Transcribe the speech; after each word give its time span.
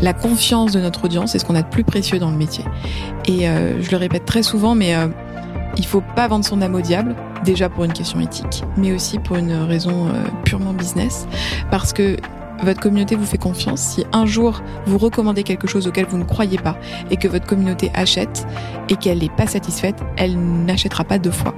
La 0.00 0.12
confiance 0.12 0.72
de 0.72 0.80
notre 0.80 1.04
audience, 1.04 1.32
c'est 1.32 1.38
ce 1.38 1.44
qu'on 1.44 1.54
a 1.54 1.62
de 1.62 1.68
plus 1.68 1.84
précieux 1.84 2.18
dans 2.18 2.30
le 2.30 2.36
métier. 2.36 2.64
Et 3.26 3.46
je 3.46 3.90
le 3.90 3.96
répète 3.96 4.24
très 4.24 4.42
souvent, 4.42 4.74
mais 4.74 4.94
il 5.76 5.84
faut 5.84 6.02
pas 6.14 6.28
vendre 6.28 6.44
son 6.44 6.62
âme 6.62 6.74
au 6.74 6.80
diable, 6.80 7.14
déjà 7.44 7.68
pour 7.68 7.84
une 7.84 7.92
question 7.92 8.20
éthique, 8.20 8.62
mais 8.76 8.92
aussi 8.92 9.18
pour 9.18 9.36
une 9.36 9.52
raison 9.52 10.08
purement 10.44 10.72
business, 10.72 11.26
parce 11.70 11.92
que 11.92 12.16
votre 12.62 12.80
communauté 12.80 13.14
vous 13.14 13.24
fait 13.24 13.38
confiance, 13.38 13.80
si 13.80 14.04
un 14.12 14.26
jour 14.26 14.62
vous 14.86 14.98
recommandez 14.98 15.44
quelque 15.44 15.68
chose 15.68 15.86
auquel 15.86 16.06
vous 16.06 16.18
ne 16.18 16.24
croyez 16.24 16.58
pas 16.58 16.76
et 17.10 17.16
que 17.16 17.28
votre 17.28 17.46
communauté 17.46 17.92
achète 17.94 18.46
et 18.88 18.96
qu'elle 18.96 19.18
n'est 19.18 19.28
pas 19.28 19.46
satisfaite, 19.46 20.00
elle 20.16 20.36
n'achètera 20.64 21.04
pas 21.04 21.18
deux 21.18 21.30
fois. 21.30 21.54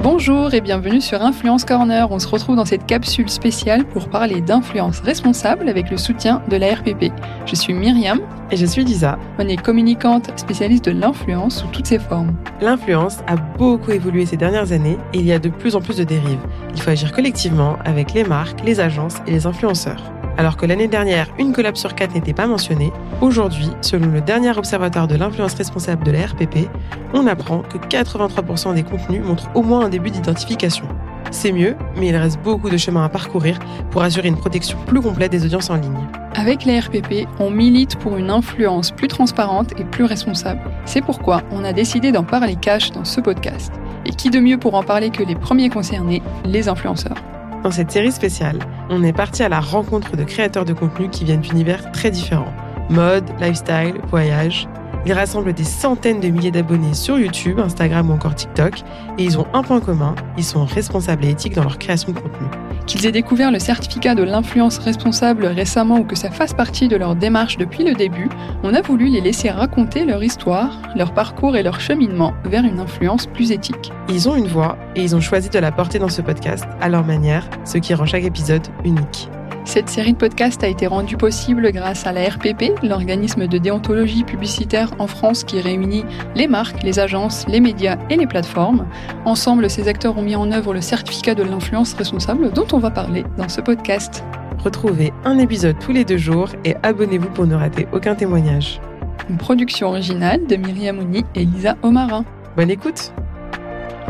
Bonjour 0.00 0.54
et 0.54 0.60
bienvenue 0.60 1.00
sur 1.00 1.22
Influence 1.22 1.64
Corner. 1.64 2.06
On 2.12 2.20
se 2.20 2.28
retrouve 2.28 2.54
dans 2.54 2.64
cette 2.64 2.86
capsule 2.86 3.28
spéciale 3.28 3.84
pour 3.84 4.08
parler 4.08 4.40
d'influence 4.40 5.00
responsable 5.00 5.68
avec 5.68 5.90
le 5.90 5.96
soutien 5.96 6.40
de 6.48 6.56
la 6.56 6.74
RPP. 6.74 7.12
Je 7.46 7.56
suis 7.56 7.74
Myriam. 7.74 8.20
Et 8.52 8.56
je 8.56 8.64
suis 8.64 8.84
Lisa. 8.84 9.18
On 9.38 9.48
est 9.48 9.60
communicante 9.60 10.30
spécialiste 10.38 10.84
de 10.84 10.92
l'influence 10.92 11.58
sous 11.60 11.66
toutes 11.66 11.86
ses 11.86 11.98
formes. 11.98 12.32
L'influence 12.60 13.18
a 13.26 13.34
beaucoup 13.36 13.90
évolué 13.90 14.24
ces 14.24 14.36
dernières 14.36 14.70
années 14.70 14.98
et 15.12 15.18
il 15.18 15.26
y 15.26 15.32
a 15.32 15.40
de 15.40 15.48
plus 15.48 15.74
en 15.74 15.80
plus 15.80 15.96
de 15.96 16.04
dérives. 16.04 16.38
Il 16.74 16.80
faut 16.80 16.90
agir 16.90 17.12
collectivement 17.12 17.76
avec 17.84 18.14
les 18.14 18.24
marques, 18.24 18.64
les 18.64 18.78
agences 18.78 19.16
et 19.26 19.32
les 19.32 19.46
influenceurs. 19.46 20.00
Alors 20.38 20.56
que 20.56 20.66
l'année 20.66 20.86
dernière, 20.86 21.26
une 21.40 21.52
collab 21.52 21.74
sur 21.74 21.96
quatre 21.96 22.14
n'était 22.14 22.32
pas 22.32 22.46
mentionnée, 22.46 22.92
aujourd'hui, 23.20 23.70
selon 23.80 24.06
le 24.06 24.20
dernier 24.20 24.56
observatoire 24.56 25.08
de 25.08 25.16
l'influence 25.16 25.54
responsable 25.54 26.04
de 26.04 26.12
la 26.12 26.26
RPP, 26.26 26.70
on 27.12 27.26
apprend 27.26 27.62
que 27.62 27.76
83% 27.76 28.72
des 28.76 28.84
contenus 28.84 29.20
montrent 29.24 29.50
au 29.56 29.62
moins 29.62 29.86
un 29.86 29.88
début 29.88 30.10
d'identification. 30.10 30.86
C'est 31.32 31.50
mieux, 31.50 31.74
mais 31.96 32.06
il 32.06 32.16
reste 32.16 32.40
beaucoup 32.40 32.70
de 32.70 32.76
chemin 32.76 33.04
à 33.04 33.08
parcourir 33.08 33.58
pour 33.90 34.02
assurer 34.02 34.28
une 34.28 34.36
protection 34.36 34.78
plus 34.86 35.00
complète 35.00 35.32
des 35.32 35.44
audiences 35.44 35.70
en 35.70 35.74
ligne. 35.74 36.06
Avec 36.36 36.64
la 36.64 36.78
RPP, 36.82 37.26
on 37.40 37.50
milite 37.50 37.96
pour 37.96 38.16
une 38.16 38.30
influence 38.30 38.92
plus 38.92 39.08
transparente 39.08 39.72
et 39.76 39.84
plus 39.84 40.04
responsable. 40.04 40.60
C'est 40.84 41.02
pourquoi 41.02 41.42
on 41.50 41.64
a 41.64 41.72
décidé 41.72 42.12
d'en 42.12 42.22
parler 42.22 42.54
cash 42.54 42.92
dans 42.92 43.04
ce 43.04 43.20
podcast. 43.20 43.72
Et 44.06 44.10
qui 44.10 44.30
de 44.30 44.38
mieux 44.38 44.56
pour 44.56 44.74
en 44.74 44.84
parler 44.84 45.10
que 45.10 45.24
les 45.24 45.34
premiers 45.34 45.68
concernés, 45.68 46.22
les 46.44 46.68
influenceurs? 46.68 47.16
Dans 47.62 47.70
cette 47.70 47.90
série 47.90 48.12
spéciale, 48.12 48.58
on 48.88 49.02
est 49.02 49.12
parti 49.12 49.42
à 49.42 49.48
la 49.48 49.60
rencontre 49.60 50.16
de 50.16 50.24
créateurs 50.24 50.64
de 50.64 50.72
contenu 50.72 51.08
qui 51.08 51.24
viennent 51.24 51.40
d'univers 51.40 51.90
très 51.92 52.10
différents. 52.10 52.52
Mode, 52.88 53.28
lifestyle, 53.40 53.94
voyage. 54.08 54.68
Ils 55.06 55.12
rassemblent 55.12 55.52
des 55.52 55.64
centaines 55.64 56.20
de 56.20 56.28
milliers 56.28 56.50
d'abonnés 56.50 56.94
sur 56.94 57.18
YouTube, 57.18 57.58
Instagram 57.58 58.10
ou 58.10 58.14
encore 58.14 58.34
TikTok 58.34 58.80
et 59.18 59.24
ils 59.24 59.38
ont 59.38 59.46
un 59.52 59.62
point 59.62 59.80
commun, 59.80 60.14
ils 60.36 60.44
sont 60.44 60.64
responsables 60.64 61.24
et 61.24 61.30
éthiques 61.30 61.54
dans 61.54 61.62
leur 61.62 61.78
création 61.78 62.12
de 62.12 62.18
contenu. 62.18 62.46
Qu'ils 62.88 63.04
aient 63.04 63.12
découvert 63.12 63.50
le 63.50 63.58
certificat 63.58 64.14
de 64.14 64.22
l'influence 64.22 64.78
responsable 64.78 65.44
récemment 65.44 65.98
ou 65.98 66.04
que 66.04 66.16
ça 66.16 66.30
fasse 66.30 66.54
partie 66.54 66.88
de 66.88 66.96
leur 66.96 67.16
démarche 67.16 67.58
depuis 67.58 67.84
le 67.84 67.92
début, 67.92 68.30
on 68.62 68.72
a 68.72 68.80
voulu 68.80 69.08
les 69.08 69.20
laisser 69.20 69.50
raconter 69.50 70.06
leur 70.06 70.24
histoire, 70.24 70.80
leur 70.96 71.12
parcours 71.12 71.54
et 71.54 71.62
leur 71.62 71.80
cheminement 71.80 72.32
vers 72.44 72.64
une 72.64 72.80
influence 72.80 73.26
plus 73.26 73.52
éthique. 73.52 73.92
Ils 74.08 74.26
ont 74.26 74.36
une 74.36 74.48
voix 74.48 74.78
et 74.96 75.02
ils 75.02 75.14
ont 75.14 75.20
choisi 75.20 75.50
de 75.50 75.58
la 75.58 75.70
porter 75.70 75.98
dans 75.98 76.08
ce 76.08 76.22
podcast 76.22 76.64
à 76.80 76.88
leur 76.88 77.04
manière, 77.04 77.50
ce 77.66 77.76
qui 77.76 77.92
rend 77.92 78.06
chaque 78.06 78.24
épisode 78.24 78.66
unique. 78.86 79.28
Cette 79.68 79.90
série 79.90 80.14
de 80.14 80.16
podcasts 80.16 80.64
a 80.64 80.66
été 80.66 80.86
rendue 80.86 81.18
possible 81.18 81.70
grâce 81.72 82.06
à 82.06 82.12
la 82.12 82.26
RPP, 82.26 82.82
l'organisme 82.82 83.46
de 83.46 83.58
déontologie 83.58 84.24
publicitaire 84.24 84.90
en 84.98 85.06
France 85.06 85.44
qui 85.44 85.60
réunit 85.60 86.06
les 86.34 86.48
marques, 86.48 86.82
les 86.82 86.98
agences, 86.98 87.46
les 87.48 87.60
médias 87.60 87.98
et 88.08 88.16
les 88.16 88.26
plateformes. 88.26 88.86
Ensemble, 89.26 89.68
ces 89.68 89.86
acteurs 89.86 90.16
ont 90.16 90.22
mis 90.22 90.36
en 90.36 90.52
œuvre 90.52 90.72
le 90.72 90.80
certificat 90.80 91.34
de 91.34 91.42
l'influence 91.42 91.92
responsable 91.92 92.50
dont 92.50 92.66
on 92.72 92.78
va 92.78 92.90
parler 92.90 93.24
dans 93.36 93.50
ce 93.50 93.60
podcast. 93.60 94.24
Retrouvez 94.64 95.12
un 95.26 95.36
épisode 95.36 95.78
tous 95.78 95.92
les 95.92 96.06
deux 96.06 96.16
jours 96.16 96.48
et 96.64 96.74
abonnez-vous 96.82 97.28
pour 97.28 97.46
ne 97.46 97.54
rater 97.54 97.86
aucun 97.92 98.14
témoignage. 98.14 98.80
Une 99.28 99.36
production 99.36 99.88
originale 99.88 100.46
de 100.46 100.56
Myriam 100.56 100.98
Ouni 100.98 101.26
et 101.34 101.44
Lisa 101.44 101.76
Omarin. 101.82 102.24
Bonne 102.56 102.70
écoute 102.70 103.12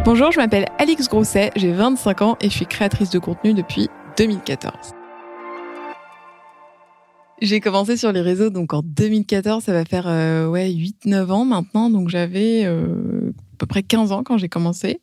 Bonjour, 0.04 0.30
je 0.30 0.38
m'appelle 0.38 0.66
Alix 0.78 1.08
Grosset, 1.08 1.50
j'ai 1.56 1.72
25 1.72 2.22
ans 2.22 2.36
et 2.40 2.48
je 2.48 2.54
suis 2.54 2.66
créatrice 2.66 3.10
de 3.10 3.18
contenu 3.18 3.54
depuis 3.54 3.90
2014. 4.16 4.94
J'ai 7.40 7.60
commencé 7.60 7.96
sur 7.96 8.10
les 8.10 8.20
réseaux 8.20 8.50
donc 8.50 8.74
en 8.74 8.82
2014, 8.82 9.62
ça 9.62 9.72
va 9.72 9.84
faire 9.84 10.08
euh, 10.08 10.48
ouais 10.48 10.70
8-9 10.70 11.30
ans 11.30 11.44
maintenant, 11.44 11.88
donc 11.88 12.08
j'avais 12.08 12.64
euh, 12.64 13.30
à 13.30 13.56
peu 13.58 13.66
près 13.66 13.84
15 13.84 14.10
ans 14.10 14.24
quand 14.24 14.38
j'ai 14.38 14.48
commencé. 14.48 15.00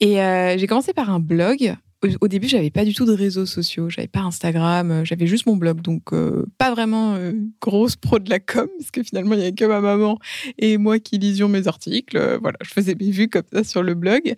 Et 0.00 0.22
euh, 0.22 0.56
j'ai 0.56 0.66
commencé 0.66 0.94
par 0.94 1.10
un 1.10 1.20
blog 1.20 1.76
au 2.20 2.28
début, 2.28 2.46
j'avais 2.46 2.70
pas 2.70 2.84
du 2.84 2.94
tout 2.94 3.04
de 3.04 3.12
réseaux 3.12 3.46
sociaux, 3.46 3.90
j'avais 3.90 4.06
pas 4.06 4.20
Instagram, 4.20 4.90
euh, 4.90 5.04
j'avais 5.04 5.26
juste 5.26 5.46
mon 5.46 5.56
blog, 5.56 5.80
donc 5.80 6.12
euh, 6.12 6.46
pas 6.56 6.70
vraiment 6.70 7.14
euh, 7.16 7.32
grosse 7.60 7.96
pro 7.96 8.20
de 8.20 8.30
la 8.30 8.38
com, 8.38 8.68
parce 8.78 8.92
que 8.92 9.02
finalement 9.02 9.34
il 9.34 9.40
y 9.40 9.42
avait 9.42 9.52
que 9.52 9.64
ma 9.64 9.80
maman 9.80 10.18
et 10.58 10.78
moi 10.78 11.00
qui 11.00 11.18
lisions 11.18 11.48
mes 11.48 11.66
articles. 11.66 12.16
voilà, 12.40 12.56
je 12.62 12.70
faisais 12.70 12.94
mes 12.94 13.10
vues 13.10 13.28
comme 13.28 13.42
ça 13.52 13.64
sur 13.64 13.82
le 13.82 13.94
blog. 13.94 14.34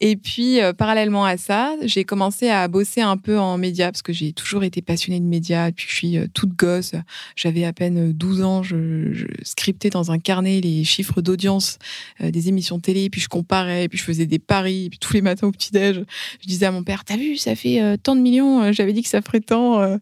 Et 0.00 0.16
puis 0.16 0.58
parallèlement 0.76 1.24
à 1.24 1.36
ça, 1.36 1.76
j'ai 1.82 2.04
commencé 2.04 2.48
à 2.48 2.66
bosser 2.66 3.02
un 3.02 3.16
peu 3.16 3.38
en 3.38 3.56
médias, 3.56 3.92
parce 3.92 4.02
que 4.02 4.12
j'ai 4.12 4.32
toujours 4.32 4.64
été 4.64 4.82
passionnée 4.82 5.20
de 5.20 5.26
médias 5.26 5.70
depuis 5.70 5.86
que 5.86 5.92
je 5.92 5.96
suis 5.96 6.18
toute 6.34 6.56
gosse. 6.56 6.92
J'avais 7.36 7.64
à 7.64 7.72
peine 7.72 8.12
12 8.12 8.42
ans, 8.42 8.62
je, 8.62 9.12
je, 9.12 9.26
scriptais 9.42 9.90
dans 9.90 10.10
un 10.10 10.18
carnet 10.18 10.60
les 10.60 10.82
chiffres 10.82 11.20
d'audience 11.22 11.78
des 12.20 12.48
émissions 12.48 12.80
télé, 12.80 13.10
puis 13.10 13.20
je 13.20 13.28
comparais, 13.28 13.88
puis 13.88 13.98
je 13.98 14.04
faisais 14.04 14.26
des 14.26 14.38
paris, 14.40 14.88
puis 14.90 14.98
tous 14.98 15.12
les 15.12 15.22
matins 15.22 15.46
au 15.46 15.52
petit 15.52 15.70
déj, 15.70 16.02
je 16.40 16.46
disais 16.46 16.66
à 16.66 16.72
mon 16.72 16.82
père 16.82 16.95
t'as 17.04 17.16
vu, 17.16 17.36
ça 17.36 17.54
fait 17.54 17.80
euh, 17.80 17.96
tant 17.96 18.16
de 18.16 18.20
millions, 18.20 18.62
euh, 18.62 18.72
j'avais 18.72 18.92
dit 18.92 19.02
que 19.02 19.08
ça 19.08 19.22
ferait 19.22 19.40
tant. 19.40 19.80
Euh. 19.80 19.96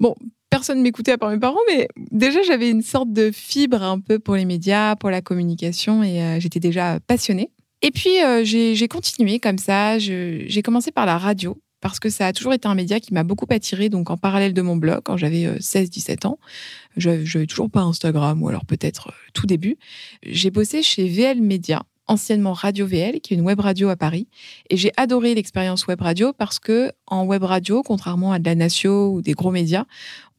Bon, 0.00 0.14
personne 0.50 0.80
m'écoutait 0.80 1.12
à 1.12 1.18
part 1.18 1.30
mes 1.30 1.38
parents, 1.38 1.58
mais 1.68 1.88
déjà 2.10 2.42
j'avais 2.42 2.70
une 2.70 2.82
sorte 2.82 3.12
de 3.12 3.30
fibre 3.30 3.82
un 3.82 4.00
peu 4.00 4.18
pour 4.18 4.36
les 4.36 4.44
médias, 4.44 4.96
pour 4.96 5.10
la 5.10 5.20
communication, 5.20 6.02
et 6.02 6.40
j'étais 6.40 6.60
déjà 6.60 7.00
passionnée. 7.06 7.50
Et 7.82 7.90
puis 7.90 8.10
j'ai 8.44 8.88
continué 8.88 9.38
comme 9.38 9.58
ça, 9.58 9.98
j'ai 9.98 10.62
commencé 10.64 10.92
par 10.92 11.04
la 11.04 11.18
radio, 11.18 11.58
parce 11.80 12.00
que 12.00 12.08
ça 12.08 12.28
a 12.28 12.32
toujours 12.32 12.54
été 12.54 12.68
un 12.68 12.74
média 12.74 13.00
qui 13.00 13.12
m'a 13.12 13.24
beaucoup 13.24 13.46
attiré 13.50 13.88
donc 13.88 14.08
en 14.08 14.16
parallèle 14.16 14.54
de 14.54 14.62
mon 14.62 14.76
blog, 14.76 15.00
quand 15.04 15.16
j'avais 15.16 15.58
16-17 15.58 16.26
ans. 16.26 16.38
Je 16.96 17.10
n'avais 17.10 17.46
toujours 17.46 17.70
pas 17.70 17.82
Instagram, 17.82 18.42
ou 18.42 18.48
alors 18.48 18.64
peut-être 18.64 19.12
tout 19.34 19.46
début. 19.46 19.76
J'ai 20.22 20.50
bossé 20.50 20.82
chez 20.82 21.08
VL 21.08 21.42
Media, 21.42 21.82
anciennement 22.08 22.52
Radio 22.52 22.86
VL, 22.86 23.20
qui 23.20 23.34
est 23.34 23.36
une 23.36 23.44
web 23.44 23.60
radio 23.60 23.88
à 23.88 23.96
Paris. 23.96 24.28
Et 24.70 24.76
j'ai 24.76 24.92
adoré 24.96 25.34
l'expérience 25.34 25.86
web 25.86 26.00
radio 26.00 26.32
parce 26.32 26.58
que 26.58 26.92
en 27.06 27.24
web 27.24 27.42
radio, 27.42 27.82
contrairement 27.82 28.32
à 28.32 28.38
de 28.38 28.44
la 28.44 28.54
Natio 28.54 29.10
ou 29.12 29.22
des 29.22 29.32
gros 29.32 29.50
médias, 29.50 29.84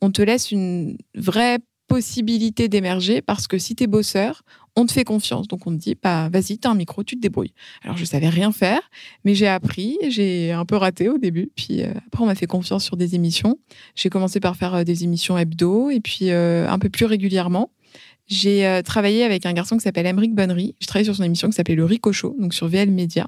on 0.01 0.11
te 0.11 0.21
laisse 0.21 0.51
une 0.51 0.97
vraie 1.15 1.59
possibilité 1.87 2.67
d'émerger 2.67 3.21
parce 3.21 3.47
que 3.47 3.57
si 3.57 3.75
tu 3.75 3.83
es 3.83 3.87
bosseur, 3.87 4.43
on 4.75 4.85
te 4.85 4.91
fait 4.91 5.03
confiance. 5.03 5.47
Donc 5.47 5.65
on 5.65 5.71
te 5.71 5.77
dit, 5.77 5.95
bah, 6.01 6.29
vas-y, 6.29 6.59
t'as 6.59 6.69
un 6.69 6.75
micro, 6.75 7.03
tu 7.03 7.15
te 7.15 7.21
débrouilles. 7.21 7.53
Alors 7.81 7.97
je 7.97 8.05
savais 8.05 8.29
rien 8.29 8.51
faire, 8.51 8.81
mais 9.25 9.33
j'ai 9.33 9.47
appris, 9.47 9.97
j'ai 10.07 10.51
un 10.51 10.65
peu 10.65 10.75
raté 10.75 11.09
au 11.09 11.17
début. 11.17 11.49
Puis 11.55 11.81
euh, 11.81 11.91
après, 12.05 12.23
on 12.23 12.27
m'a 12.27 12.35
fait 12.35 12.45
confiance 12.45 12.83
sur 12.83 12.95
des 12.95 13.15
émissions. 13.15 13.57
J'ai 13.95 14.09
commencé 14.09 14.39
par 14.39 14.55
faire 14.55 14.75
euh, 14.75 14.83
des 14.83 15.03
émissions 15.03 15.37
hebdo 15.37 15.89
et 15.89 15.99
puis 15.99 16.29
euh, 16.29 16.69
un 16.69 16.77
peu 16.77 16.89
plus 16.89 17.05
régulièrement. 17.05 17.71
J'ai 18.27 18.67
euh, 18.67 18.81
travaillé 18.81 19.23
avec 19.23 19.45
un 19.45 19.53
garçon 19.53 19.77
qui 19.77 19.83
s'appelle 19.83 20.05
Emeric 20.05 20.35
Bonnery. 20.35 20.75
J'ai 20.79 20.87
travaillé 20.87 21.05
sur 21.05 21.15
son 21.15 21.23
émission 21.23 21.49
qui 21.49 21.55
s'appelait 21.55 21.75
Le 21.75 21.85
Ricochot, 21.85 22.35
donc 22.37 22.53
sur 22.53 22.67
VL 22.67 22.91
Media. 22.91 23.27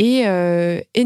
Et 0.00 0.26
euh, 0.26 0.80
est 0.94 1.04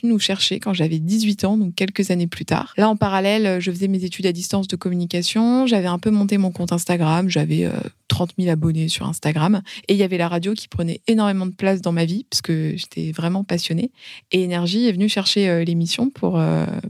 venu 0.00 0.10
nous 0.10 0.18
chercher 0.18 0.58
quand 0.58 0.72
j'avais 0.72 0.98
18 0.98 1.44
ans, 1.44 1.58
donc 1.58 1.74
quelques 1.74 2.10
années 2.10 2.26
plus 2.26 2.46
tard. 2.46 2.72
Là, 2.78 2.88
en 2.88 2.96
parallèle, 2.96 3.60
je 3.60 3.70
faisais 3.70 3.88
mes 3.88 4.04
études 4.04 4.24
à 4.24 4.32
distance 4.32 4.68
de 4.68 4.76
communication. 4.76 5.66
J'avais 5.66 5.86
un 5.86 5.98
peu 5.98 6.10
monté 6.10 6.38
mon 6.38 6.50
compte 6.50 6.72
Instagram. 6.72 7.28
J'avais 7.28 7.68
30 8.08 8.30
euh, 8.30 8.42
000 8.44 8.50
abonnés 8.50 8.88
sur 8.88 9.06
Instagram. 9.06 9.60
Et 9.86 9.92
il 9.92 9.98
y 9.98 10.02
avait 10.02 10.16
la 10.16 10.28
radio 10.28 10.54
qui 10.54 10.66
prenait 10.68 11.02
énormément 11.08 11.44
de 11.44 11.52
place 11.52 11.82
dans 11.82 11.92
ma 11.92 12.06
vie, 12.06 12.24
parce 12.30 12.40
que 12.40 12.72
j'étais 12.74 13.12
vraiment 13.12 13.44
passionnée. 13.44 13.90
Et 14.30 14.42
Énergie 14.42 14.88
est 14.88 14.92
venu 14.92 15.10
chercher 15.10 15.50
euh, 15.50 15.64
l'émission 15.64 16.08
pour, 16.08 16.40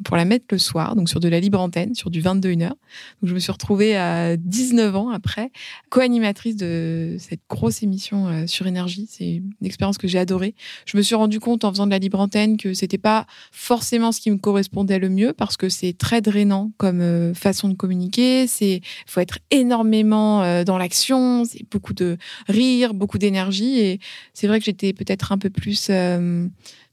pour 0.05 0.16
la 0.16 0.25
mettre 0.25 0.44
le 0.50 0.58
soir, 0.58 0.94
donc 0.94 1.08
sur 1.08 1.19
de 1.19 1.28
la 1.28 1.40
libre 1.40 1.58
antenne, 1.58 1.96
sur 1.96 2.11
du 2.11 2.22
21h. 2.22 2.69
Donc 2.69 2.76
je 3.25 3.34
me 3.34 3.40
suis 3.40 3.50
retrouvée 3.50 3.96
à 3.96 4.37
19 4.37 4.94
ans 4.94 5.11
après, 5.11 5.50
co-animatrice 5.90 6.55
de 6.55 7.16
cette 7.19 7.40
grosse 7.50 7.82
émission 7.82 8.46
sur 8.46 8.69
Énergie. 8.69 9.08
C'est 9.11 9.37
une 9.37 9.52
expérience 9.64 9.99
que 9.99 10.06
j'ai 10.06 10.20
adorée. 10.20 10.55
Je 10.87 10.96
me 10.96 11.02
suis 11.02 11.16
rendue 11.16 11.31
compte 11.40 11.64
en 11.64 11.70
faisant 11.70 11.87
de 11.87 11.90
la 11.90 11.99
libre 11.99 12.20
antenne 12.20 12.56
que 12.56 12.75
c'était 12.75 12.99
pas 12.99 13.26
forcément 13.50 14.12
ce 14.12 14.20
qui 14.20 14.31
me 14.31 14.38
correspondait 14.38 14.99
le 14.99 15.08
mieux 15.08 15.32
parce 15.32 15.56
que 15.56 15.69
c'est 15.69 15.96
très 15.96 16.20
drainant 16.20 16.73
comme 16.76 17.00
euh, 17.00 17.34
façon 17.34 17.69
de 17.69 17.75
communiquer. 17.75 18.46
C'est 18.46 18.81
faut 19.06 19.20
être 19.20 19.38
énormément 19.50 20.43
euh, 20.43 20.64
dans 20.64 20.79
l'action, 20.79 21.44
c'est 21.44 21.69
beaucoup 21.70 21.94
de 21.94 22.17
rire, 22.49 22.94
beaucoup 22.94 23.19
d'énergie 23.19 23.81
et 23.81 24.00
c'est 24.34 24.46
vrai 24.46 24.58
que 24.58 24.64
j'étais 24.64 24.93
peut-être 24.93 25.32
un 25.32 25.38
peu 25.38 25.50
plus 25.50 25.88
euh, 25.90 26.46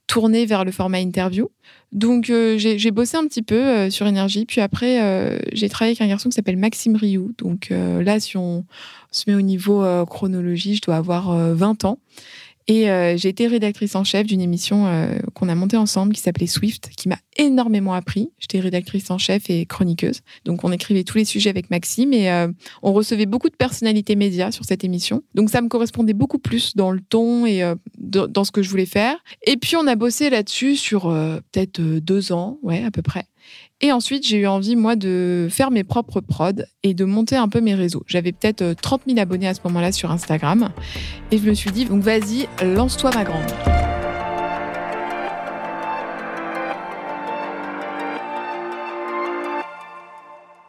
tournée 0.08 0.46
vers 0.46 0.66
le 0.66 0.72
format 0.72 1.00
interview. 1.00 1.50
Donc 1.92 2.26
j'ai 2.26 2.92
bossé 2.92 3.18
un 3.18 3.26
petit 3.28 3.42
peu 3.42 3.90
sur 3.90 4.06
énergie, 4.06 4.46
puis 4.46 4.62
après 4.62 5.40
j'ai 5.54 5.70
travaillé 5.70 5.92
avec 5.92 6.02
un 6.02 6.08
garçon 6.08 6.30
qui 6.30 6.36
s'appelle 6.36 6.58
Maxime 6.58 6.96
Rioux. 6.96 7.32
Donc 7.40 7.70
là, 7.72 8.20
si 8.20 8.38
on 8.38 8.64
se 9.12 9.28
met 9.28 9.36
au 9.36 9.42
niveau 9.42 9.84
chronologie, 10.06 10.76
je 10.76 10.82
dois 10.82 10.98
avoir 10.98 11.36
20 11.56 11.86
ans. 11.86 11.98
Et 12.70 12.88
euh, 12.92 13.18
j'ai 13.18 13.30
été 13.30 13.48
rédactrice 13.48 13.96
en 13.96 14.04
chef 14.04 14.28
d'une 14.28 14.42
émission 14.42 14.86
euh, 14.86 15.18
qu'on 15.34 15.50
a 15.50 15.56
montée 15.56 15.76
ensemble 15.76 16.14
qui 16.14 16.22
s'appelait 16.22 16.46
Swift, 16.46 16.92
qui 16.96 17.10
m'a 17.10 17.18
énormément 17.36 17.96
appris. 17.96 18.30
J'étais 18.38 18.60
rédactrice 18.60 19.10
en 19.10 19.18
chef 19.18 19.50
et 19.50 19.66
chroniqueuse. 19.66 20.22
Donc 20.46 20.64
on 20.64 20.72
écrivait 20.72 21.04
tous 21.04 21.18
les 21.18 21.26
sujets 21.26 21.50
avec 21.50 21.72
Maxime 21.72 22.14
et 22.14 22.30
euh, 22.30 22.48
on 22.84 22.94
recevait 22.94 23.26
beaucoup 23.26 23.50
de 23.50 23.56
personnalités 23.56 24.16
médias 24.16 24.52
sur 24.52 24.66
cette 24.66 24.84
émission. 24.84 25.24
Donc 25.34 25.50
ça 25.50 25.62
me 25.62 25.68
correspondait 25.68 26.14
beaucoup 26.14 26.38
plus 26.38 26.76
dans 26.76 26.92
le 26.92 27.02
ton 27.02 27.48
et 27.48 27.64
dans 27.98 28.44
ce 28.44 28.52
que 28.52 28.62
je 28.62 28.70
voulais 28.70 28.86
faire. 28.86 29.18
Et 29.48 29.58
puis 29.58 29.76
on 29.76 29.88
a 29.88 29.96
bossé 29.96 30.30
là-dessus 30.30 30.76
sur 30.76 31.06
peut-être 31.52 31.82
deux 31.82 32.32
ans, 32.32 32.60
ouais, 32.62 32.84
à 32.84 32.92
peu 32.92 33.02
près. 33.02 33.26
Et 33.82 33.94
ensuite, 33.94 34.28
j'ai 34.28 34.40
eu 34.40 34.48
envie, 34.48 34.76
moi, 34.76 34.98
de 34.98 35.48
faire 35.50 35.72
mes 35.72 35.86
propres 35.86 36.20
prods 36.20 36.64
et 36.84 36.94
de 36.94 37.06
monter 37.06 37.38
un 37.38 37.48
peu 37.48 37.62
mes 37.62 37.76
réseaux. 37.76 38.04
J'avais 38.08 38.34
peut-être 38.34 38.74
30 38.74 39.04
000 39.08 39.20
abonnés 39.20 39.48
à 39.48 39.54
ce 39.54 39.62
moment-là 39.64 39.94
sur 39.94 40.12
Instagram. 40.12 40.70
Et 41.32 41.38
je 41.38 41.44
me 41.44 41.54
suis 41.54 41.72
dit, 41.72 41.86
donc 41.86 42.04
vas-y, 42.04 42.50
lance-toi 42.62 43.12
ma 43.16 43.24
grande. 43.24 43.50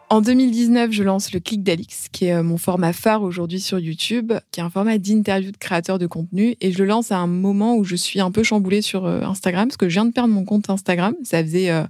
En 0.09 0.21
2019, 0.21 0.93
je 0.93 1.03
lance 1.03 1.33
le 1.33 1.41
Click 1.41 1.65
d'Alix, 1.65 2.09
qui 2.11 2.27
est 2.27 2.35
euh, 2.35 2.43
mon 2.45 2.59
format 2.59 2.93
phare 2.93 3.23
aujourd'hui 3.23 3.61
sur 3.61 3.79
YouTube, 3.81 4.33
qui 4.51 4.61
est 4.61 4.63
un 4.63 4.71
format 4.71 4.99
d'interview 4.99 5.51
de 5.51 5.57
créateurs 5.57 5.99
de 5.99 6.07
contenu. 6.07 6.57
Et 6.61 6.71
je 6.71 6.79
le 6.79 6.85
lance 6.85 7.11
à 7.11 7.19
un 7.19 7.29
moment 7.29 7.77
où 7.77 7.85
je 7.85 7.97
suis 7.97 8.21
un 8.21 8.31
peu 8.31 8.45
chamboulée 8.45 8.83
sur 8.83 9.07
euh, 9.07 9.23
Instagram, 9.23 9.69
parce 9.69 9.77
que 9.77 9.89
je 9.89 9.95
viens 9.95 10.05
de 10.05 10.13
perdre 10.13 10.33
mon 10.33 10.45
compte 10.45 10.69
Instagram. 10.71 11.15
Ça 11.23 11.43
faisait 11.43 11.71
euh, 11.71 11.85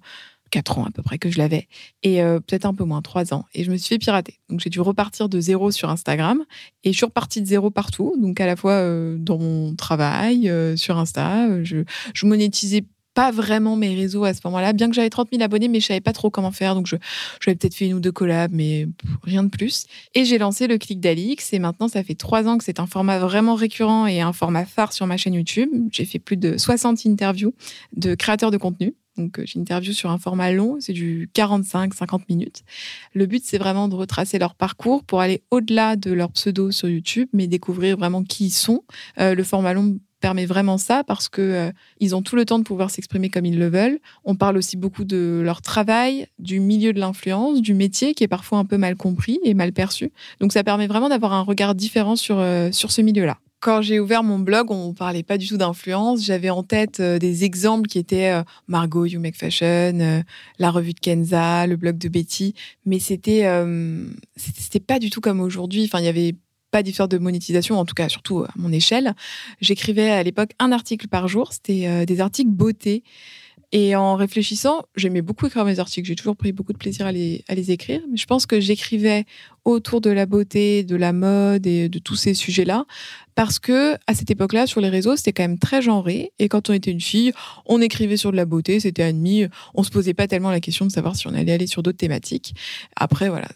4 0.51 0.79
ans 0.79 0.85
à 0.85 0.91
peu 0.91 1.03
près 1.03 1.19
que 1.19 1.31
je 1.31 1.39
l'avais, 1.39 1.69
et 2.03 2.23
euh, 2.23 2.41
peut-être 2.41 2.65
un 2.65 2.75
peu 2.75 2.85
moins, 2.85 3.03
3 3.03 3.35
ans. 3.35 3.45
Et 3.55 3.65
je 3.65 3.71
me 3.71 3.77
suis 3.77 3.89
fait 3.89 3.99
pirater. 3.99 4.39
Donc 4.49 4.61
j'ai 4.61 4.71
dû 4.71 4.81
repartir 4.81 5.29
de 5.29 5.41
zéro 5.41 5.71
sur 5.71 5.91
Instagram, 5.91 6.45
et 6.85 6.93
je 6.93 6.97
suis 6.97 7.07
repartie 7.07 7.41
de 7.41 7.47
zéro 7.47 7.71
partout, 7.71 8.15
donc 8.21 8.41
à 8.41 8.47
la 8.47 8.57
fois 8.57 8.73
euh, 8.73 9.17
dans 9.19 9.39
mon 9.39 9.75
travail, 9.75 10.49
euh, 10.49 10.77
sur 10.77 10.99
Insta, 10.99 11.63
je, 11.63 11.85
je 12.15 12.27
monétisais 12.27 12.85
pas 13.15 13.31
vraiment 13.31 13.77
mes 13.77 13.95
réseaux 13.95 14.25
à 14.25 14.35
ce 14.35 14.41
moment-là, 14.45 14.73
bien 14.73 14.89
que 14.89 14.95
j'avais 14.95 15.11
30 15.11 15.29
000 15.33 15.43
abonnés, 15.43 15.69
mais 15.69 15.81
je 15.81 15.87
savais 15.87 16.01
pas 16.01 16.13
trop 16.13 16.31
comment 16.31 16.53
faire. 16.53 16.75
Donc, 16.75 16.87
je, 16.87 16.97
j'avais 17.41 17.57
peut-être 17.57 17.75
fait 17.75 17.87
une 17.87 17.95
ou 17.95 18.01
deux 18.01 18.13
collabs, 18.13 18.53
mais 18.53 18.87
rien 19.23 19.43
de 19.43 19.49
plus. 19.49 19.87
Et 20.15 20.25
j'ai 20.25 20.39
lancé 20.39 20.67
le 20.67 20.79
clic 20.79 21.01
d'Alix. 21.01 21.53
Et 21.53 21.59
maintenant, 21.59 21.89
ça 21.89 22.03
fait 22.03 22.15
trois 22.15 22.47
ans 22.47 22.59
que 22.59 22.65
c'est 22.65 22.81
un 22.81 22.87
format 22.87 23.19
vraiment 23.19 23.55
récurrent 23.55 24.07
et 24.07 24.21
un 24.21 24.33
format 24.33 24.65
phare 24.65 24.93
sur 24.93 25.07
ma 25.07 25.17
chaîne 25.17 25.35
YouTube. 25.35 25.71
J'ai 25.91 26.05
fait 26.05 26.19
plus 26.19 26.37
de 26.37 26.57
60 26.57 27.07
interviews 27.07 27.53
de 27.97 28.15
créateurs 28.15 28.51
de 28.51 28.57
contenu. 28.57 28.95
Donc, 29.21 29.39
euh, 29.39 29.43
j'interview 29.45 29.93
sur 29.93 30.11
un 30.11 30.19
format 30.19 30.53
long, 30.53 30.79
c'est 30.81 30.93
du 30.93 31.29
45-50 31.35 32.23
minutes. 32.29 32.63
Le 33.15 33.27
but, 33.27 33.43
c'est 33.45 33.59
vraiment 33.59 33.89
de 33.89 33.95
retracer 33.95 34.39
leur 34.39 34.55
parcours 34.55 35.05
pour 35.05 35.21
aller 35.21 35.43
au-delà 35.51 35.97
de 35.97 36.13
leur 36.13 36.33
pseudo 36.33 36.71
sur 36.71 36.89
YouTube, 36.89 37.29
mais 37.33 37.47
découvrir 37.47 37.97
vraiment 37.97 38.25
qui 38.25 38.47
ils 38.47 38.51
sont. 38.51 38.83
Euh, 39.19 39.35
le 39.35 39.45
format 39.45 39.75
long 39.75 39.99
permet 40.21 40.45
vraiment 40.45 40.77
ça 40.77 41.03
parce 41.03 41.31
que 41.31 41.41
euh, 41.41 41.71
ils 41.99 42.15
ont 42.15 42.21
tout 42.21 42.37
le 42.37 42.45
temps 42.45 42.59
de 42.59 42.65
pouvoir 42.65 42.91
s'exprimer 42.91 43.31
comme 43.31 43.47
ils 43.47 43.59
le 43.59 43.69
veulent. 43.69 43.99
On 44.25 44.35
parle 44.35 44.59
aussi 44.59 44.77
beaucoup 44.77 45.05
de 45.05 45.41
leur 45.43 45.63
travail, 45.63 46.27
du 46.39 46.61
milieu 46.61 46.93
de 46.93 47.01
l'influence, 47.01 47.63
du 47.63 47.73
métier 47.73 48.15
qui 48.15 48.25
est 48.25 48.29
parfois 48.29 48.59
un 48.59 48.67
peu 48.67 48.77
mal 48.77 48.97
compris 48.97 49.39
et 49.45 49.55
mal 49.55 49.73
perçu. 49.73 50.13
Donc 50.41 50.53
ça 50.53 50.63
permet 50.63 50.87
vraiment 50.87 51.09
d'avoir 51.09 51.33
un 51.33 51.43
regard 51.43 51.75
différent 51.75 52.17
sur, 52.17 52.45
sur 52.73 52.93
ce 52.93 53.01
milieu-là 53.01 53.39
quand 53.61 53.83
j'ai 53.83 54.01
ouvert 54.01 54.23
mon 54.23 54.39
blog, 54.39 54.71
on 54.71 54.95
parlait 54.95 55.23
pas 55.23 55.39
du 55.39 55.47
tout 55.47 55.59
d'influence. 55.59 56.25
J'avais 56.25 56.51
en 56.51 56.63
tête 56.63 57.01
euh, 57.01 57.19
des 57.19 57.45
exemples 57.45 57.89
qui 57.89 57.99
étaient 57.99 58.31
euh, 58.31 58.43
Margot, 58.69 59.05
You 59.05 59.21
Make 59.21 59.37
Fashion, 59.37 60.01
euh, 60.01 60.23
la 60.59 60.71
revue 60.71 60.95
de 60.95 61.01
Kenza, 61.01 61.67
le 61.67 61.77
blog 61.77 61.99
de 61.99 62.09
Betty, 62.09 62.55
mais 62.87 62.99
c'était 62.99 63.47
c'était 64.37 64.81
pas 64.81 64.99
du 64.99 65.11
tout 65.11 65.21
comme 65.21 65.41
aujourd'hui. 65.41 65.85
Enfin, 65.85 66.01
il 66.01 66.07
y 66.07 66.09
avait 66.09 66.35
pas 66.71 66.83
d'histoire 66.83 67.09
de 67.09 67.19
monétisation, 67.19 67.79
en 67.79 67.85
tout 67.85 67.95
cas 67.95 68.09
surtout 68.09 68.41
à 68.45 68.51
mon 68.57 68.73
échelle. 68.73 69.15
J'écrivais 69.61 70.11
à 70.11 70.23
l'époque 70.23 70.53
un 70.59 70.73
article 70.73 71.09
par 71.09 71.29
jour. 71.29 71.53
C'était 71.53 72.07
des 72.07 72.21
articles 72.21 72.51
beauté. 72.51 73.03
Et 73.73 73.95
en 73.95 74.17
réfléchissant, 74.17 74.83
j'aimais 74.97 75.23
beaucoup 75.23 75.47
écrire 75.47 75.65
mes 75.65 75.79
articles. 75.79 76.07
J'ai 76.07 76.17
toujours 76.17 76.37
pris 76.37 76.51
beaucoup 76.51 76.73
de 76.73 76.79
plaisir 76.79 77.07
à 77.07 77.13
les, 77.13 77.45
à 77.47 77.55
les 77.55 77.71
écrire. 77.71 78.01
Mais 78.11 78.17
je 78.17 78.27
pense 78.27 78.45
que 78.45 78.59
j'écrivais 78.59 79.27
autour 79.65 80.01
de 80.01 80.11
la 80.11 80.27
beauté, 80.27 80.83
de 80.83 80.97
la 80.97 81.13
mode 81.13 81.69
et 81.69 81.89
de 81.89 81.99
tous 82.01 82.17
ces 82.17 82.35
sujets-là. 82.35 82.85
Parce 83.37 83.61
que 83.61 83.95
à 84.09 84.15
cette 84.15 84.29
époque-là, 84.29 84.67
sur 84.67 84.81
les 84.81 84.89
réseaux, 84.89 85.15
c'était 85.15 85.33
quand 85.33 85.45
même 85.45 85.59
très 85.59 85.83
genré. 85.83 86.33
Et 86.41 86.49
quand 86.49 86.69
on 86.69 86.73
était 86.73 86.91
une 86.91 87.01
fille, 87.01 87.33
on 87.65 87.81
écrivait 87.81 88.17
sur 88.17 88.33
de 88.33 88.37
la 88.37 88.45
beauté, 88.45 88.81
c'était 88.81 89.05
admis. 89.05 89.47
On 89.75 89.85
se 89.85 89.91
posait 89.91 90.15
pas 90.15 90.27
tellement 90.27 90.51
la 90.51 90.61
question 90.61 90.85
de 90.85 90.91
savoir 90.91 91.15
si 91.15 91.29
on 91.29 91.35
allait 91.35 91.53
aller 91.53 91.69
sur 91.69 91.85
d'autres 91.85 91.99
thématiques. 91.99 92.55
Après, 92.97 93.29
voilà, 93.29 93.49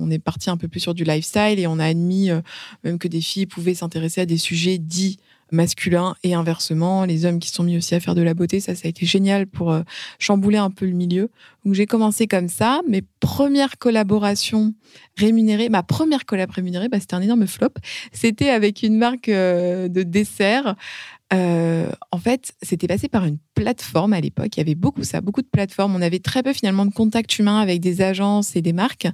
on 0.00 0.10
est 0.10 0.18
parti 0.18 0.50
un 0.50 0.56
peu 0.56 0.66
plus 0.66 0.80
sur 0.80 0.94
du 0.94 1.04
lifestyle 1.04 1.60
et 1.60 1.68
on 1.68 1.78
a 1.78 1.84
admis 1.84 2.30
euh, 2.30 2.40
même 2.82 2.98
que 2.98 3.06
des 3.06 3.20
filles 3.20 3.46
pouvaient 3.46 3.74
s'intéresser 3.74 4.20
à 4.20 4.26
des 4.26 4.38
sujets 4.38 4.78
dits 4.78 5.18
masculin 5.52 6.14
et 6.22 6.34
inversement, 6.34 7.04
les 7.04 7.24
hommes 7.24 7.38
qui 7.38 7.48
se 7.48 7.54
sont 7.54 7.62
mis 7.62 7.76
aussi 7.76 7.94
à 7.94 8.00
faire 8.00 8.14
de 8.14 8.22
la 8.22 8.34
beauté, 8.34 8.60
ça, 8.60 8.74
ça 8.74 8.82
a 8.86 8.88
été 8.88 9.06
génial 9.06 9.46
pour 9.46 9.72
euh, 9.72 9.82
chambouler 10.18 10.58
un 10.58 10.70
peu 10.70 10.86
le 10.86 10.92
milieu. 10.92 11.30
Donc 11.64 11.74
j'ai 11.74 11.86
commencé 11.86 12.26
comme 12.26 12.48
ça. 12.48 12.80
Mes 12.88 13.02
premières 13.20 13.78
collaborations 13.78 14.74
rémunérées, 15.16 15.68
ma 15.68 15.82
première 15.82 16.24
collab 16.24 16.50
rémunérée, 16.50 16.88
bah, 16.88 17.00
c'était 17.00 17.14
un 17.14 17.22
énorme 17.22 17.46
flop. 17.46 17.74
C'était 18.12 18.50
avec 18.50 18.82
une 18.82 18.96
marque 18.96 19.28
euh, 19.28 19.88
de 19.88 20.02
dessert 20.02 20.76
euh, 21.32 21.90
en 22.10 22.18
fait, 22.18 22.52
c'était 22.60 22.88
passé 22.88 23.08
par 23.08 23.24
une 23.24 23.38
plateforme 23.54 24.12
à 24.12 24.20
l'époque. 24.20 24.56
Il 24.56 24.58
y 24.58 24.60
avait 24.60 24.74
beaucoup 24.74 25.04
ça, 25.04 25.20
beaucoup 25.20 25.42
de 25.42 25.46
plateformes. 25.46 25.94
On 25.94 26.02
avait 26.02 26.18
très 26.18 26.42
peu 26.42 26.52
finalement 26.52 26.86
de 26.86 26.92
contact 26.92 27.38
humain 27.38 27.60
avec 27.60 27.80
des 27.80 28.02
agences 28.02 28.56
et 28.56 28.62
des 28.62 28.72
marques. 28.72 29.06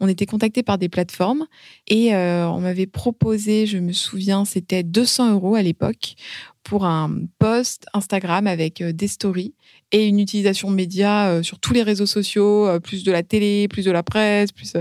On 0.00 0.08
était 0.08 0.26
contacté 0.26 0.62
par 0.62 0.78
des 0.78 0.88
plateformes 0.88 1.46
et 1.88 2.14
euh, 2.14 2.48
on 2.48 2.60
m'avait 2.60 2.86
proposé, 2.86 3.66
je 3.66 3.78
me 3.78 3.92
souviens, 3.92 4.44
c'était 4.44 4.82
200 4.82 5.32
euros 5.32 5.56
à 5.56 5.62
l'époque 5.62 6.14
pour 6.64 6.86
un 6.86 7.26
post 7.38 7.86
Instagram 7.92 8.46
avec 8.46 8.80
euh, 8.80 8.92
des 8.92 9.06
stories 9.06 9.54
et 9.92 10.08
une 10.08 10.18
utilisation 10.18 10.70
média 10.70 11.28
euh, 11.28 11.42
sur 11.42 11.60
tous 11.60 11.74
les 11.74 11.82
réseaux 11.82 12.06
sociaux, 12.06 12.66
euh, 12.66 12.80
plus 12.80 13.04
de 13.04 13.12
la 13.12 13.22
télé, 13.22 13.68
plus 13.68 13.84
de 13.84 13.90
la 13.90 14.02
presse, 14.02 14.50
plus 14.50 14.72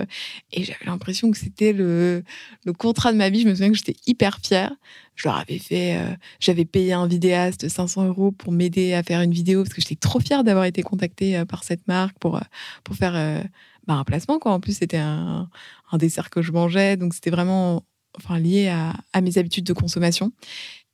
et 0.54 0.64
j'avais 0.64 0.86
l'impression 0.86 1.30
que 1.30 1.38
c'était 1.38 1.74
le, 1.74 2.24
le 2.66 2.74
contrat 2.74 3.12
de 3.12 3.18
ma 3.18 3.30
vie. 3.30 3.42
Je 3.42 3.50
me 3.50 3.54
souviens 3.54 3.70
que 3.70 3.78
j'étais 3.78 3.98
hyper 4.08 4.40
fière. 4.40 4.72
Je 5.16 5.28
leur 5.28 5.38
avais 5.38 5.60
fait, 5.60 6.00
j'avais 6.40 6.66
payé 6.66 6.94
un 6.94 7.06
vidéaste 7.06 7.70
500 7.70 8.08
euros 8.08 8.32
pour 8.32 8.52
m'aider 8.52 8.94
à 8.94 9.04
faire 9.04 9.22
une 9.22 9.32
vidéo 9.32 9.62
parce 9.62 9.76
que 9.76 9.82
j'étais 9.82 9.96
trop 9.96 10.20
fière 10.20 10.44
d'avoir 10.44 10.66
été 10.66 10.82
contactée 10.82 11.44
par 11.48 11.64
cette 11.64 11.88
marque 11.88 12.18
pour 12.18 12.40
pour 12.84 12.96
faire 12.96 13.14
bah, 13.86 13.94
un 13.94 14.04
placement 14.06 14.40
quoi. 14.40 14.54
En 14.54 14.60
plus 14.60 14.76
c'était 14.76 14.98
un, 14.98 15.50
un 15.92 15.98
dessert 16.00 16.32
que 16.32 16.42
je 16.42 16.52
mangeais, 16.52 16.98
donc 16.98 17.14
c'était 17.14 17.30
vraiment 17.30 17.84
enfin 18.18 18.40
lié 18.40 18.70
à 18.70 19.22
mes 19.22 19.38
habitudes 19.38 19.66
de 19.66 19.74
consommation. 19.74 20.32